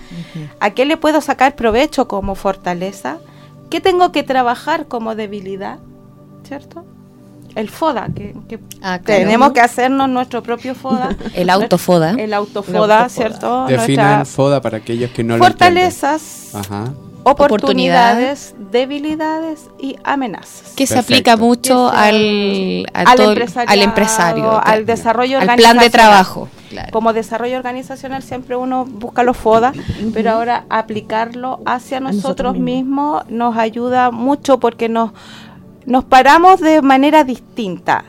[0.59, 3.19] a qué le puedo sacar provecho como fortaleza,
[3.69, 5.77] qué tengo que trabajar como debilidad,
[6.41, 6.83] ¿cierto?
[7.57, 9.23] El FODA, que, que Ah, claro.
[9.23, 11.15] tenemos que hacernos nuestro propio FODA.
[11.33, 12.11] El autofoda.
[12.11, 13.09] El autofoda, El autofoda.
[13.09, 13.65] ¿cierto?
[13.65, 16.83] Definan Nuestra FODA para aquellos que no lo fortalezas, entienden.
[16.83, 16.93] Ajá.
[17.23, 20.73] oportunidades, debilidades y amenazas.
[20.75, 25.91] Que se aplica mucho al, al todo empresario, al desarrollo al plan de organizacional.
[25.91, 26.49] trabajo.
[26.69, 26.89] Claro.
[26.91, 29.71] Como desarrollo organizacional siempre uno busca los FODA,
[30.13, 33.23] pero ahora aplicarlo hacia nosotros, nosotros mismos.
[33.29, 35.11] nos ayuda mucho porque nos,
[35.87, 38.05] nos paramos de manera distinta.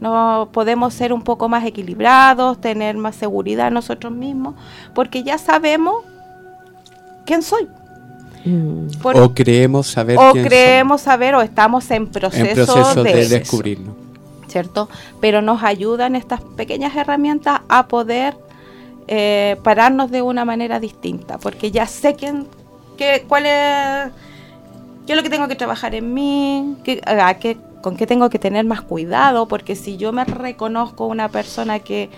[0.00, 4.54] no podemos ser un poco más equilibrados, tener más seguridad nosotros mismos,
[4.94, 6.04] porque ya sabemos
[7.26, 7.68] quién soy.
[8.44, 8.86] Mm.
[9.02, 12.88] Por- o creemos saber o quién creemos saber o estamos en proceso, somos.
[12.88, 13.94] en proceso de, de, descubrirnos.
[14.50, 14.88] ¿cierto?
[15.20, 18.36] Pero nos ayudan estas pequeñas herramientas a poder
[19.06, 22.46] eh, pararnos de una manera distinta, porque ya sé quién,
[22.96, 24.12] qué, cuál es,
[25.10, 28.30] qué es lo que tengo que trabajar en mí, qué, a qué- con qué tengo
[28.30, 32.08] que tener más cuidado, porque si yo me reconozco una persona que,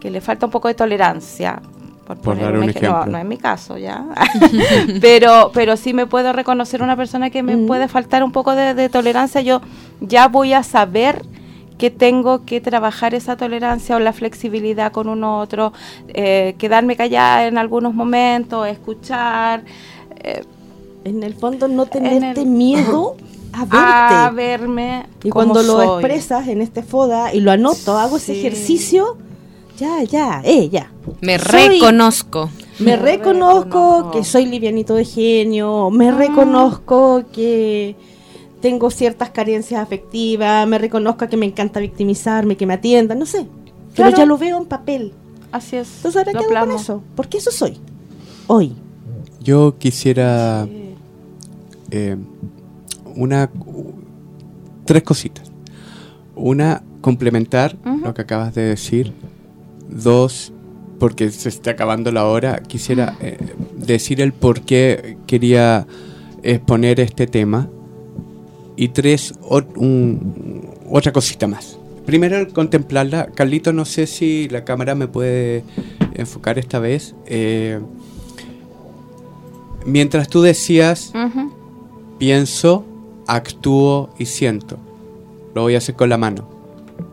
[0.00, 1.62] que le falta un poco de tolerancia,
[2.06, 3.06] por, Por poner dar un ejemplo.
[3.06, 4.04] no es mi caso ya,
[5.00, 7.66] pero, pero sí me puedo reconocer una persona que me Mm.
[7.66, 9.62] puede faltar un poco de, de tolerancia, yo
[10.00, 11.22] ya voy a saber
[11.78, 15.72] que tengo que trabajar esa tolerancia o la flexibilidad con uno otro,
[16.08, 19.62] eh, quedarme callada en algunos momentos, escuchar,
[20.22, 20.42] eh,
[21.06, 23.16] En el fondo, no tenerte el- miedo
[23.52, 23.76] a verte.
[23.78, 25.06] a verme.
[25.22, 29.16] y como cuando lo expresas en este FODA y lo anoto, hago ese ejercicio,
[29.78, 30.90] ya, ya, eh, ya.
[31.20, 32.50] Me Soy- reconozco.
[32.78, 34.10] Me Me reconozco reconozco.
[34.10, 36.16] que soy livianito de genio, me Ah.
[36.16, 37.96] reconozco que
[38.60, 43.46] tengo ciertas carencias afectivas, me reconozco que me encanta victimizarme, que me atiendan, no sé.
[43.94, 45.12] Pero ya lo veo en papel.
[45.52, 45.88] Así es.
[45.96, 47.78] Entonces ahora qué hago con eso, porque eso soy.
[48.46, 48.74] Hoy.
[49.40, 50.66] Yo quisiera
[51.90, 52.16] eh,
[53.14, 53.50] una
[54.84, 55.50] tres cositas.
[56.34, 59.12] Una, complementar lo que acabas de decir.
[59.88, 60.52] Dos,
[60.98, 63.38] porque se está acabando la hora, quisiera eh,
[63.76, 65.86] decir el por qué quería
[66.42, 67.68] exponer este tema.
[68.76, 71.78] Y tres, ot- un- otra cosita más.
[72.04, 73.26] Primero, contemplarla.
[73.34, 75.64] Carlito, no sé si la cámara me puede
[76.14, 77.14] enfocar esta vez.
[77.26, 77.80] Eh,
[79.84, 81.12] mientras tú decías.
[82.18, 82.84] Pienso,
[83.26, 84.76] actúo y siento.
[85.54, 86.48] Lo voy a hacer con la mano.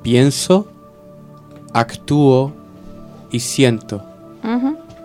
[0.01, 0.67] Pienso,
[1.73, 2.53] actúo
[3.31, 4.03] y siento.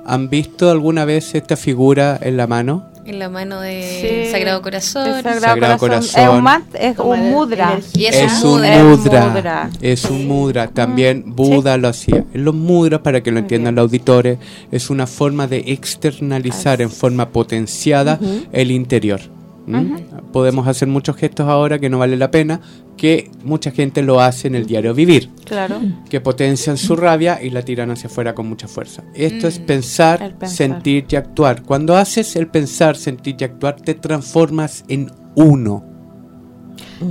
[0.07, 2.85] ¿Han visto alguna vez esta figura en la mano?
[3.05, 4.31] En la mano de Sí.
[4.31, 5.07] Sagrado Corazón.
[5.07, 6.11] El Sagrado, Sagrado Corazón.
[6.13, 6.23] Corazón.
[6.31, 7.81] Es un, mat- es Toma un de mudra.
[7.95, 9.71] Y es, Es un mudra.
[9.81, 10.69] Es un mudra.
[10.69, 12.25] También Buda lo hacía.
[12.35, 14.39] Los mudras, para que lo entiendan los auditores,
[14.71, 18.19] es una forma de externalizar en forma potenciada
[18.53, 19.21] el interior.
[19.69, 20.31] ¿Mm?
[20.33, 22.61] Podemos hacer muchos gestos ahora que no vale la pena,
[22.97, 25.81] que mucha gente lo hace en el diario vivir, Claro.
[26.09, 29.05] que potencian su rabia y la tiran hacia afuera con mucha fuerza.
[29.15, 29.65] Esto es Mm.
[29.67, 31.63] pensar, sentir y actuar.
[31.63, 35.85] Cuando haces el pensar, sentir y actuar, te transformas en uno.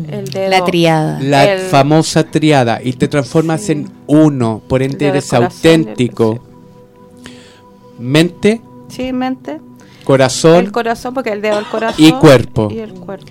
[0.10, 0.50] El dedo.
[0.50, 1.20] La triada.
[1.22, 3.72] La El- famosa triada y te transformas Sí.
[3.74, 6.44] en uno, por ende eres auténtico.
[8.00, 9.60] Mente, Sí, mente.
[10.08, 12.04] Corazón, El corazón, porque el dedo, el corazón.
[12.06, 12.70] y cuerpo.
[12.72, 13.26] Y el cuerpo.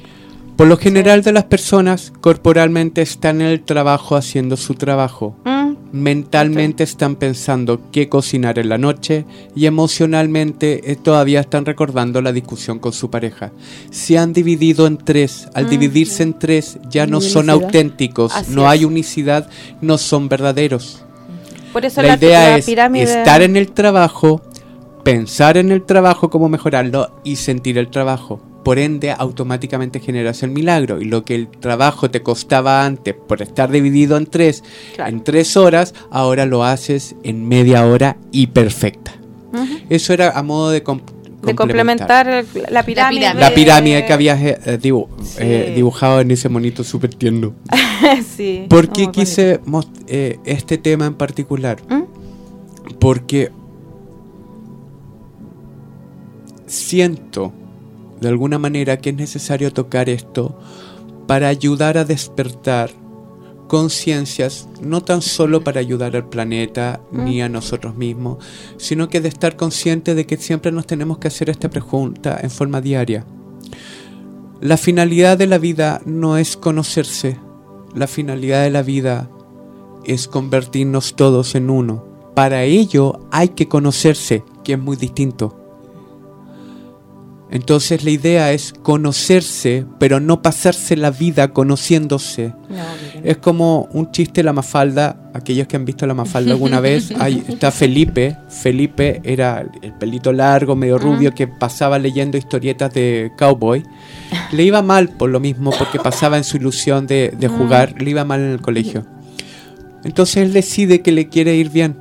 [0.57, 5.37] Por lo general de las personas corporalmente están en el trabajo haciendo su trabajo.
[5.45, 9.25] Mm, Mentalmente están pensando qué cocinar en la noche
[9.55, 13.53] y emocionalmente eh, todavía están recordando la discusión con su pareja.
[13.91, 15.49] Se han dividido en tres.
[15.55, 15.71] Al Mm.
[15.71, 18.69] dividirse en tres ya no son auténticos, Así no es.
[18.69, 19.49] hay unicidad,
[19.81, 21.03] no son verdaderos.
[21.73, 23.05] Por eso La la, idea la es pirámide.
[23.05, 24.41] estar en el trabajo,
[25.07, 28.41] pensar en el trabajo, cómo mejorarlo y sentir el trabajo.
[28.65, 31.01] Por ende, automáticamente generas el milagro.
[31.01, 34.65] Y lo que el trabajo te costaba antes por estar dividido en tres,
[34.97, 35.11] Claro.
[35.13, 39.13] en tres horas, ahora lo haces en media hora y perfecta.
[39.89, 41.01] Eso era a modo de, com-
[41.43, 43.21] De complementar la pirámide.
[43.21, 43.41] pirámide.
[43.41, 45.37] La pirámide que habías eh, eh, dibu- Sí.
[45.39, 47.55] eh, dibujado en ese monito súper tierno.
[48.37, 48.67] sí.
[48.69, 49.61] ¿Por qué quise
[50.09, 51.77] eh, este tema en particular?
[51.89, 52.09] bonito.
[52.99, 53.53] Porque
[56.67, 57.53] siento
[58.21, 60.59] de alguna manera que es necesario tocar esto
[61.27, 62.91] para ayudar a despertar
[63.67, 68.39] conciencias, no tan solo para ayudar al planeta ni a nosotros mismos,
[68.77, 72.51] sino que de estar consciente de que siempre nos tenemos que hacer esta pregunta en
[72.51, 73.25] forma diaria.
[74.61, 77.39] La finalidad de la vida no es conocerse,
[77.95, 79.29] la finalidad de la vida
[80.05, 82.05] es convertirnos todos en uno.
[82.35, 85.66] Para ello hay que conocerse, que es muy distinto.
[87.49, 92.53] Entonces la idea es conocerse, pero no pasarse la vida conociéndose.
[92.69, 92.85] No.
[93.23, 97.45] Es como un chiste la Mafalda, aquellos que han visto la Mafalda alguna vez, ahí
[97.49, 103.85] está Felipe, Felipe era el pelito largo, medio rubio, que pasaba leyendo historietas de cowboy.
[104.51, 108.11] Le iba mal por lo mismo, porque pasaba en su ilusión de, de jugar, le
[108.11, 109.07] iba mal en el colegio.
[110.03, 111.97] Entonces él decide que le quiere ir bien.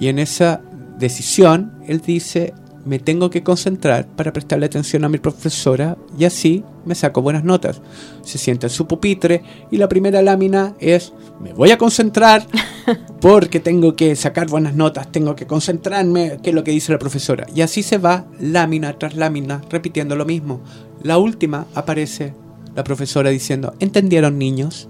[0.00, 0.60] Y en esa
[0.98, 2.54] decisión, él dice,
[2.84, 7.44] me tengo que concentrar para prestarle atención a mi profesora y así me saco buenas
[7.44, 7.80] notas.
[8.22, 12.46] Se sienta en su pupitre y la primera lámina es, me voy a concentrar
[13.20, 16.98] porque tengo que sacar buenas notas, tengo que concentrarme, que es lo que dice la
[16.98, 17.46] profesora.
[17.54, 20.60] Y así se va lámina tras lámina repitiendo lo mismo.
[21.02, 22.34] La última aparece
[22.74, 24.88] la profesora diciendo, ¿entendieron niños?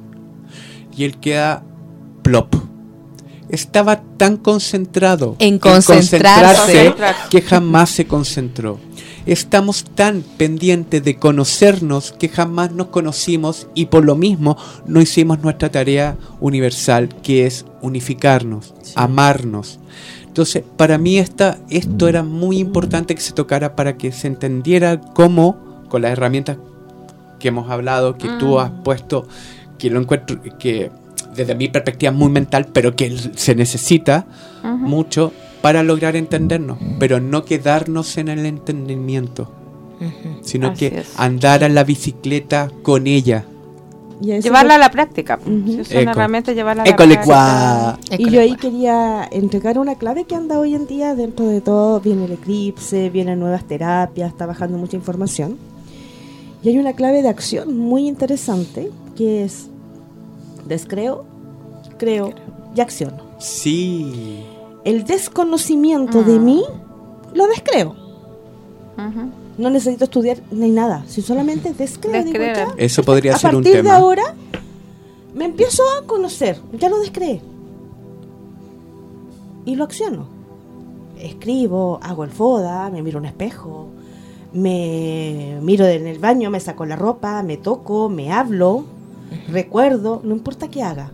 [0.97, 1.65] Y él queda
[2.23, 2.72] plop.
[3.53, 6.91] Estaba tan concentrado En concentrarse.
[6.91, 8.81] concentrarse que jamás se concentró.
[9.25, 15.41] Estamos tan pendientes de conocernos que jamás nos conocimos y por lo mismo no hicimos
[15.43, 19.79] nuestra tarea universal que es unificarnos, amarnos.
[20.27, 24.99] Entonces, para mí esta, esto era muy importante que se tocara para que se entendiera
[24.99, 26.57] cómo, con las herramientas
[27.39, 29.29] que hemos hablado, que tú has puesto,
[29.79, 30.91] que lo encuentro, que
[31.35, 34.27] desde mi perspectiva muy mental, pero que se necesita
[34.63, 39.51] mucho para lograr entendernos, pero no quedarnos en el entendimiento,
[40.43, 41.13] sino Así que es.
[41.17, 43.45] andar a la bicicleta con ella.
[44.21, 45.41] Llevarla a la práctica.
[45.45, 46.11] Si una Eco.
[46.11, 47.99] herramienta, llevarla a la práctica.
[48.19, 52.01] Y yo ahí quería entregar una clave que anda hoy en día dentro de todo.
[52.01, 55.59] Viene el eclipse, vienen nuevas terapias, está bajando mucha información.
[56.63, 59.69] Y hay una clave de acción muy interesante que es
[60.67, 61.25] descreo,
[61.99, 62.33] creo
[62.75, 63.23] y acciono.
[63.39, 64.45] Sí.
[64.85, 66.65] El desconocimiento de mí
[67.35, 67.97] lo descreo.
[69.59, 71.05] No necesito estudiar ni nada.
[71.07, 73.97] Si solamente descreo, ya, Eso podría a ser un partir de tema.
[73.97, 74.35] ahora
[75.35, 77.41] me empiezo a conocer, ya lo descreé.
[79.65, 80.27] Y lo acciono.
[81.19, 83.89] Escribo, hago el foda, me miro un espejo,
[84.53, 88.85] me miro en el baño, me saco la ropa, me toco, me hablo,
[89.49, 91.11] recuerdo, no importa qué haga.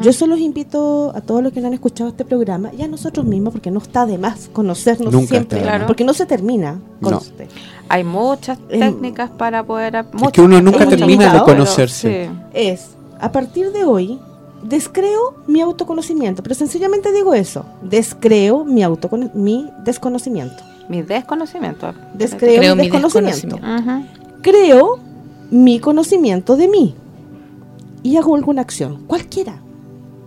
[0.00, 2.86] Yo eso los invito a todos los que no han escuchado este programa y a
[2.88, 5.82] nosotros mismos, porque no está de más conocernos Nunca siempre, más.
[5.88, 6.78] porque no se termina.
[7.00, 7.10] No.
[7.10, 7.48] conste.
[7.88, 9.96] Hay muchas Em, técnicas para poder...
[9.96, 12.30] Es muchas que uno nunca termina de pero conocerse.
[12.32, 12.38] sí.
[12.54, 12.90] es,
[13.20, 14.20] a partir de hoy,
[14.62, 20.62] descreo mi autoconocimiento, pero sencillamente digo eso, descreo mi, autocono- mi desconocimiento.
[20.88, 21.92] Mi desconocimiento.
[22.14, 23.58] Descreo Creo mi mi desconocimiento.
[24.42, 24.98] Creo
[25.50, 26.94] mi conocimiento de mí
[28.02, 29.60] y hago alguna acción, cualquiera.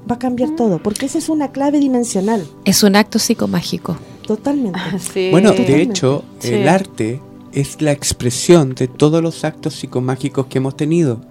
[0.09, 3.97] Va a cambiar todo, porque esa es una clave dimensional, Es un acto psicomágico.
[4.27, 4.79] totalmente.
[4.99, 5.29] Sí.
[5.31, 5.91] Bueno, de Totalmente.
[5.91, 6.53] hecho, Sí.
[6.53, 7.21] el arte
[7.53, 11.21] es la expresión de todos los actos psicomágicos que hemos tenido.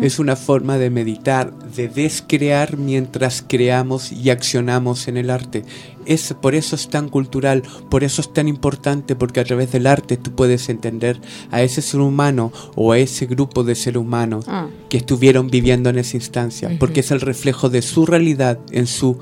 [0.00, 5.64] Es una forma de meditar, de descrear mientras creamos y accionamos en el arte.
[6.04, 9.86] Es, por eso es tan cultural, por eso es tan importante, porque a través del
[9.86, 11.20] arte tú puedes entender
[11.50, 14.88] a ese ser humano o a ese grupo de seres humanos Mm.
[14.88, 19.18] que estuvieron viviendo en esa instancia, porque es el reflejo de su realidad en su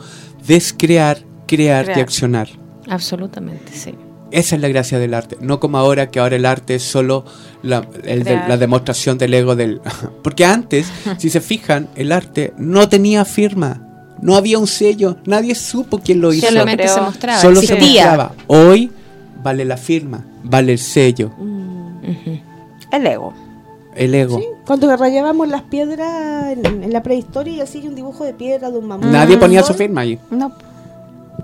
[0.46, 2.48] descrear, crear y accionar.
[2.88, 3.94] Absolutamente, sí.
[4.32, 7.24] Esa es la gracia del arte, no como ahora que ahora el arte es solo
[7.62, 8.48] la, el de- Crear.
[8.48, 9.80] la demostración del ego del...
[10.22, 10.86] Porque antes,
[11.18, 13.82] si se fijan, el arte no tenía firma,
[14.22, 18.32] no había un sello, nadie supo quién lo hizo, Solamente se mostraba, solo se mostraba.
[18.46, 18.90] Hoy
[19.42, 22.38] vale la firma, vale el sello, Ujú.
[22.92, 23.32] El ego.
[23.96, 24.38] el ego.
[24.38, 28.70] Sí, Cuando rayábamos las piedras en, en la prehistoria y así un dibujo de piedra
[28.70, 29.06] de un mamut.
[29.06, 30.18] Nadie un ponía su firma ahí.
[30.30, 30.52] No.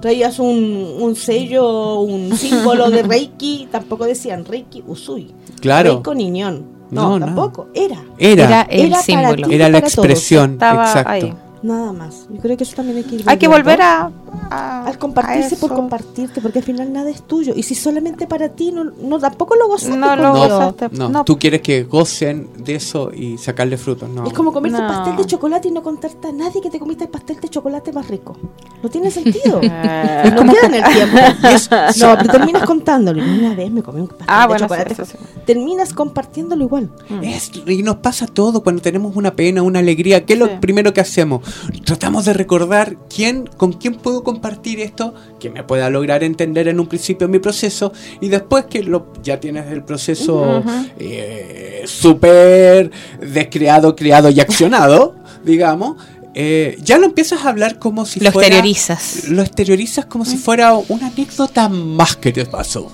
[0.01, 5.33] Traías un, un sello, un símbolo de Reiki, tampoco decían Reiki Usui.
[5.61, 6.77] Claro, Reiki Niñón.
[6.91, 7.69] No, No, tampoco.
[7.75, 8.03] Era.
[8.19, 9.49] Era era, el Era para símbolo.
[9.49, 9.55] ti.
[9.55, 11.11] era la expresión, exacto.
[11.11, 11.35] ahí.
[11.67, 12.29] Nada más.
[12.31, 14.11] Yo creo que eso también hay que ir Hay que volver a...
[14.51, 17.55] a- Al compartirse a por compartirte, porque al final nada es tuyo.
[17.57, 19.97] Y si solamente para ti, no, no tampoco lo gozaste.
[19.97, 20.89] No lo gozaste.
[20.93, 21.25] No, No.
[21.25, 24.25] tú quieres que gocen de eso y sacarle frutos, no.
[24.27, 24.87] Es como comerse No.
[24.87, 27.93] pastel de chocolate y no contarte a nadie que te comiste el pastel de chocolate
[27.93, 28.37] más rico.
[28.83, 29.61] No tiene sentido.
[29.89, 31.17] Eh, no queda en el tiempo.
[32.01, 33.25] no, pero terminas contándolo.
[33.25, 34.95] Y Una vez me comí un pastel Ah, de bueno, chocolate.
[34.95, 35.19] sí, eso sí.
[35.45, 36.91] Terminas compartiéndolo igual.
[37.23, 40.25] Es- y nos pasa todo cuando tenemos una pena, una alegría.
[40.25, 40.45] ¿Qué es Sí.
[40.45, 41.43] lo primero que hacemos?
[41.85, 46.81] Tratamos de recordar quién, con quién puedo compartir esto que me pueda lograr entender en
[46.81, 50.63] un principio mi proceso y después que lo, ya tienes el proceso
[50.99, 55.15] eh, súper descreado, creado y accionado,
[55.45, 55.97] digamos.
[56.35, 59.29] eh, ya lo empiezas a hablar como si Lo fuera exteriorizas.
[59.29, 62.91] lo exteriorizas como si fuera una anécdota más que te pasó.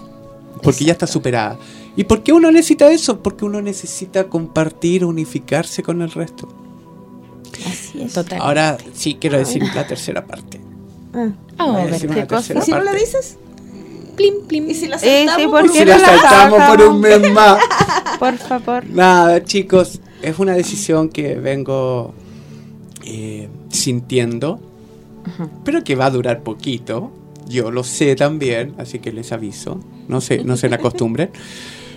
[0.62, 1.58] Porque ya está superada.
[1.96, 3.20] ¿Y por qué uno necesita eso?
[3.20, 6.46] Porque uno necesita compartir, unificarse con el resto.
[7.66, 8.12] Así es.
[8.12, 8.40] Total.
[8.40, 10.60] Ahora sí quiero decir la tercera parte.
[11.14, 11.28] Ah.
[11.58, 12.54] Voy a ver, ¿qué una cosa?
[12.58, 13.36] ¿Y si no le dices?
[14.16, 14.68] plim, plim.
[14.70, 15.36] ¿Y si la Eh, saltamos?
[15.42, 16.94] sí, por ¿por Si no la la saltamos por sacamos?
[16.94, 17.58] un mes más.
[18.18, 18.84] Por favor.
[18.86, 22.14] Nada, chicos, es una decisión que vengo
[23.04, 24.60] eh, sintiendo,
[25.64, 27.10] pero que va a durar poquito.
[27.48, 31.30] yo lo sé también, así que les aviso, no se, no se me acostumbren.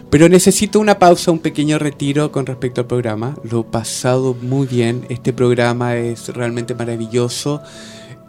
[0.10, 3.36] Pero necesito una pausa, un pequeño retiro con respecto al programa.
[3.44, 5.06] Lo he pasado muy bien.
[5.10, 7.61] Este programa es realmente maravilloso.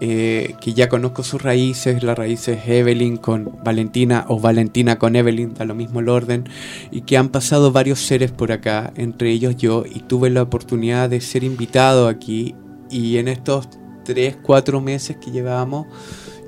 [0.00, 5.54] eh, que ya conozco sus raíces, las raíces Evelyn con Valentina o Valentina con Evelyn,
[5.54, 6.44] da lo mismo el orden,
[6.90, 11.08] y que han pasado varios seres por acá, entre ellos yo, y tuve la oportunidad
[11.08, 12.54] de ser invitado aquí,
[12.90, 13.68] y en estos
[14.04, 15.86] 3, 4 meses que llevábamos,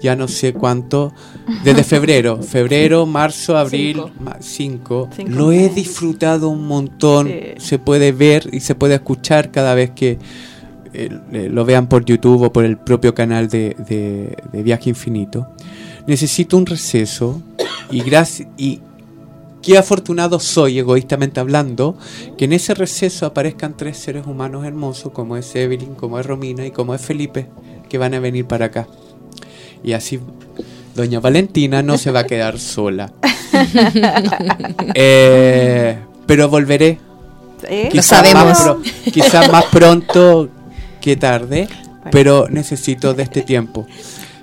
[0.01, 1.13] ya no sé cuánto,
[1.65, 4.03] desde febrero, febrero, marzo, abril,
[4.41, 7.41] 5, Cinco lo he disfrutado un montón, Sí.
[7.59, 10.19] se puede ver y se puede escuchar cada vez que
[10.95, 14.89] eh, eh, lo vean por YouTube o por el propio canal de, de- de Viaje
[14.89, 15.49] Infinito.
[16.07, 17.43] Necesito un receso
[17.91, 18.81] y gracias y
[19.61, 21.99] qué afortunado soy, egoístamente hablando,
[22.39, 26.65] que en ese receso aparezcan tres seres humanos hermosos como es Evelyn, como es Romina
[26.65, 27.49] y como es Felipe,
[27.91, 28.87] que van a venir para acá.
[29.85, 30.19] Y así
[30.95, 33.13] Doña Valentina no se va a quedar sola.
[34.95, 36.99] Eh, pero volveré
[37.69, 37.85] ¿Eh?
[37.87, 38.45] Lo Quizás sabemos.
[38.45, 38.83] Más pro-
[39.13, 40.49] quizás más pronto
[41.01, 41.69] que tarde,
[42.13, 43.87] pero necesito de este tiempo.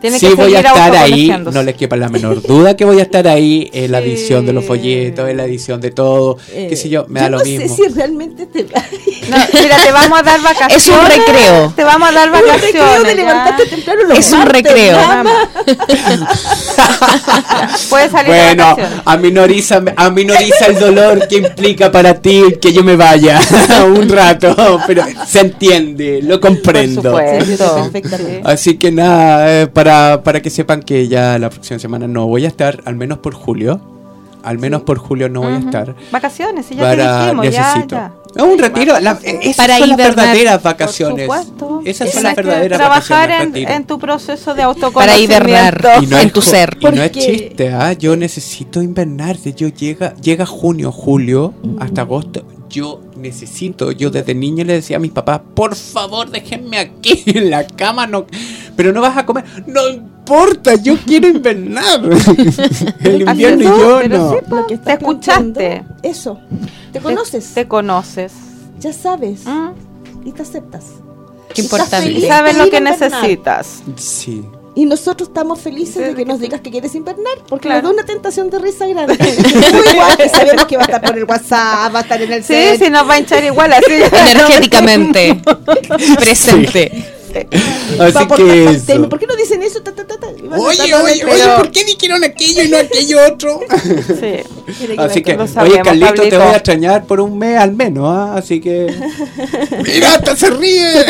[0.06, 3.00] Tiene sí que voy a estar ahí, no les quepa la menor duda que voy
[3.00, 4.10] a estar ahí en la Sí.
[4.10, 7.30] edición de los folletos, en la edición de todo, qué sé yo, me da Eh,
[7.32, 7.76] lo no mismo.
[7.76, 10.78] sé si realmente te No, mira, te vamos a dar vacaciones.
[10.78, 11.74] Es un recreo.
[11.76, 13.08] Te vamos a dar Un recreo vacaciones.
[13.08, 14.98] de levantarte temprano los Es un recreo.
[17.90, 19.02] Puedes salir Bueno, vacaciones.
[19.06, 23.40] aminoriza, aminoriza el dolor que implica para ti que yo me vaya
[23.88, 27.02] un rato, pero se entiende, lo comprendo.
[27.02, 27.76] Por supuesto.
[27.92, 28.42] perfectamente.
[28.44, 32.46] Así que nada, eh, para, para que sepan que ya la próxima semana no voy
[32.46, 33.80] a estar, al menos por julio.
[34.44, 35.96] Al menos por julio no voy a estar.
[36.12, 37.96] Vacaciones, sí, ya te Para, dijimos, ya, necesito.
[37.96, 38.12] ya.
[38.36, 39.00] Es un retiro.
[39.00, 40.16] la- eh, esas Para son las hibernar.
[40.28, 41.30] verdaderas vacaciones.
[41.86, 43.70] Esas son las que verdaderas Trabajar vacaciones.
[43.72, 45.34] en, tu proceso de Para autoconocimiento.
[45.36, 45.82] hibernar.
[46.04, 46.78] Y no en tu ser.
[46.80, 47.94] Y no es Porque- chiste, ¿ah?
[47.94, 49.36] yo necesito invernar.
[49.38, 52.44] Yo llega, llega junio, julio, hasta agosto.
[52.70, 57.50] Yo necesito, yo desde niño le decía a mis papás, por favor déjenme aquí en
[57.50, 58.26] la cama, no,
[58.76, 59.46] pero no vas a comer.
[59.68, 62.02] No importa, yo quiero invernar.
[63.04, 64.32] El Así invierno y yo pero no.
[64.32, 65.84] sí, Lo que Te escuchaste.
[66.02, 66.40] Eso.
[66.92, 67.54] Te conoces.
[67.54, 68.34] Te, conoces.
[68.80, 69.46] Ya sabes.
[69.46, 70.28] Mm.
[70.28, 70.86] Y te aceptas.
[71.54, 72.12] Qué importante.
[72.12, 73.84] Y sabes lo que necesitas.
[73.96, 74.44] Sí.
[74.78, 77.82] Y nosotros estamos felices de que nos digas que quieres invernar, porque Claro.
[77.88, 79.16] nos da una tentación de risa grande.
[79.74, 82.34] Muy igual que sabemos que va a estar por el WhatsApp, va a estar en
[82.34, 82.84] el Sí, set.
[82.84, 83.94] sí, nos va a hinchar igual así.
[84.32, 85.42] Energéticamente.
[86.20, 86.92] Presente.
[88.00, 88.86] va Así a aportar que eso.
[88.86, 89.08] tema.
[89.10, 89.82] ¿Por qué no dicen eso?
[89.82, 91.30] Ta, ta, ta, Oye, oye, entregar.
[91.36, 93.60] oye, ¿por qué dijeron aquello y no aquello otro?
[94.20, 94.94] Sí.
[94.98, 96.38] Así que, oye, sabemos, Carlito, te Pablito.
[96.40, 98.36] voy a extrañar por un mes al menos, ¿ah?
[98.36, 98.94] Así que.
[99.86, 101.06] ¡Mira, hasta se ríe!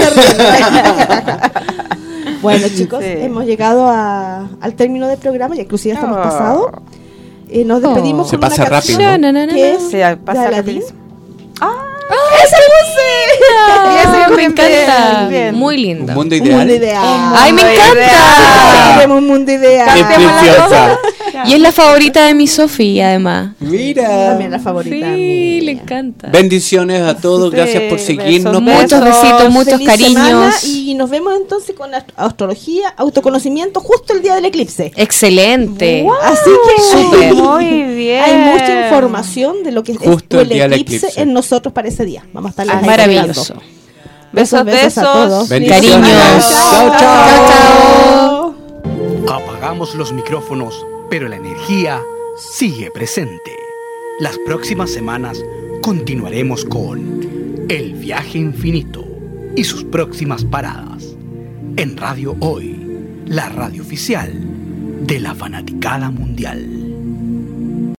[2.46, 3.10] Bueno, chicos, Sí.
[3.12, 6.24] hemos llegado a- al término del programa, ya inclusive ya estamos Oh.
[6.24, 6.66] pasados.
[7.50, 9.54] Eh, nos despedimos Se con pasa una canción rápido, ¿no?
[9.54, 10.76] que es Sí, pasa de Aladdin.
[10.82, 11.00] rapidísimo.
[12.44, 14.26] ¡Esa puse!
[14.28, 15.28] Ese me encanta.
[15.28, 15.56] bien.
[15.56, 16.14] Muy Un linda.
[16.14, 16.58] mundo Un ideal.
[16.60, 17.04] mundo ideal.
[17.36, 17.94] Ay, me Mundo encanta.
[18.00, 18.94] ideal.
[18.96, 19.90] Queremos un mundo ideal.
[19.94, 21.00] ¡Qué Cantémosla preciosa!
[21.48, 23.52] Y es la favorita de mi Sofía, además.
[23.60, 24.30] Mira.
[24.30, 25.14] También la favorita.
[25.16, 26.30] Sí, le encanta.
[26.30, 28.64] Bendiciones a todos, Sí, gracias por seguirnos.
[28.64, 29.22] besos, Muchos besos.
[29.22, 30.64] besitos, muchos Feliz cariños.
[30.64, 34.92] y nos vemos entonces con ast- astrología, autoconocimiento justo el día del eclipse.
[34.96, 36.06] Excelente.
[36.24, 37.34] Así que Súper.
[37.36, 38.24] Muy bien.
[38.24, 41.22] hay mucha información de lo que Justo es el el eclipse, eclipse.
[41.22, 42.24] en nosotros para ese día.
[42.34, 43.56] Vamos a estar Ah, maravilloso.
[44.32, 44.98] Besos, besos.
[44.98, 45.50] a todos.
[45.50, 46.02] Bendiciones.
[46.02, 46.50] Cariños.
[46.50, 47.00] Chao, chao.
[47.00, 48.56] Chao,
[49.28, 49.36] chao.
[49.36, 52.02] Apagamos los micrófonos, pero la energía
[52.38, 53.56] sigue presente.
[54.20, 55.44] Las próximas semanas
[55.82, 59.06] continuaremos con El viaje infinito
[59.56, 61.16] y sus próximas paradas.
[61.78, 62.80] En Radio Hoy,
[63.26, 64.32] la radio oficial
[65.06, 66.95] de la fanaticada mundial.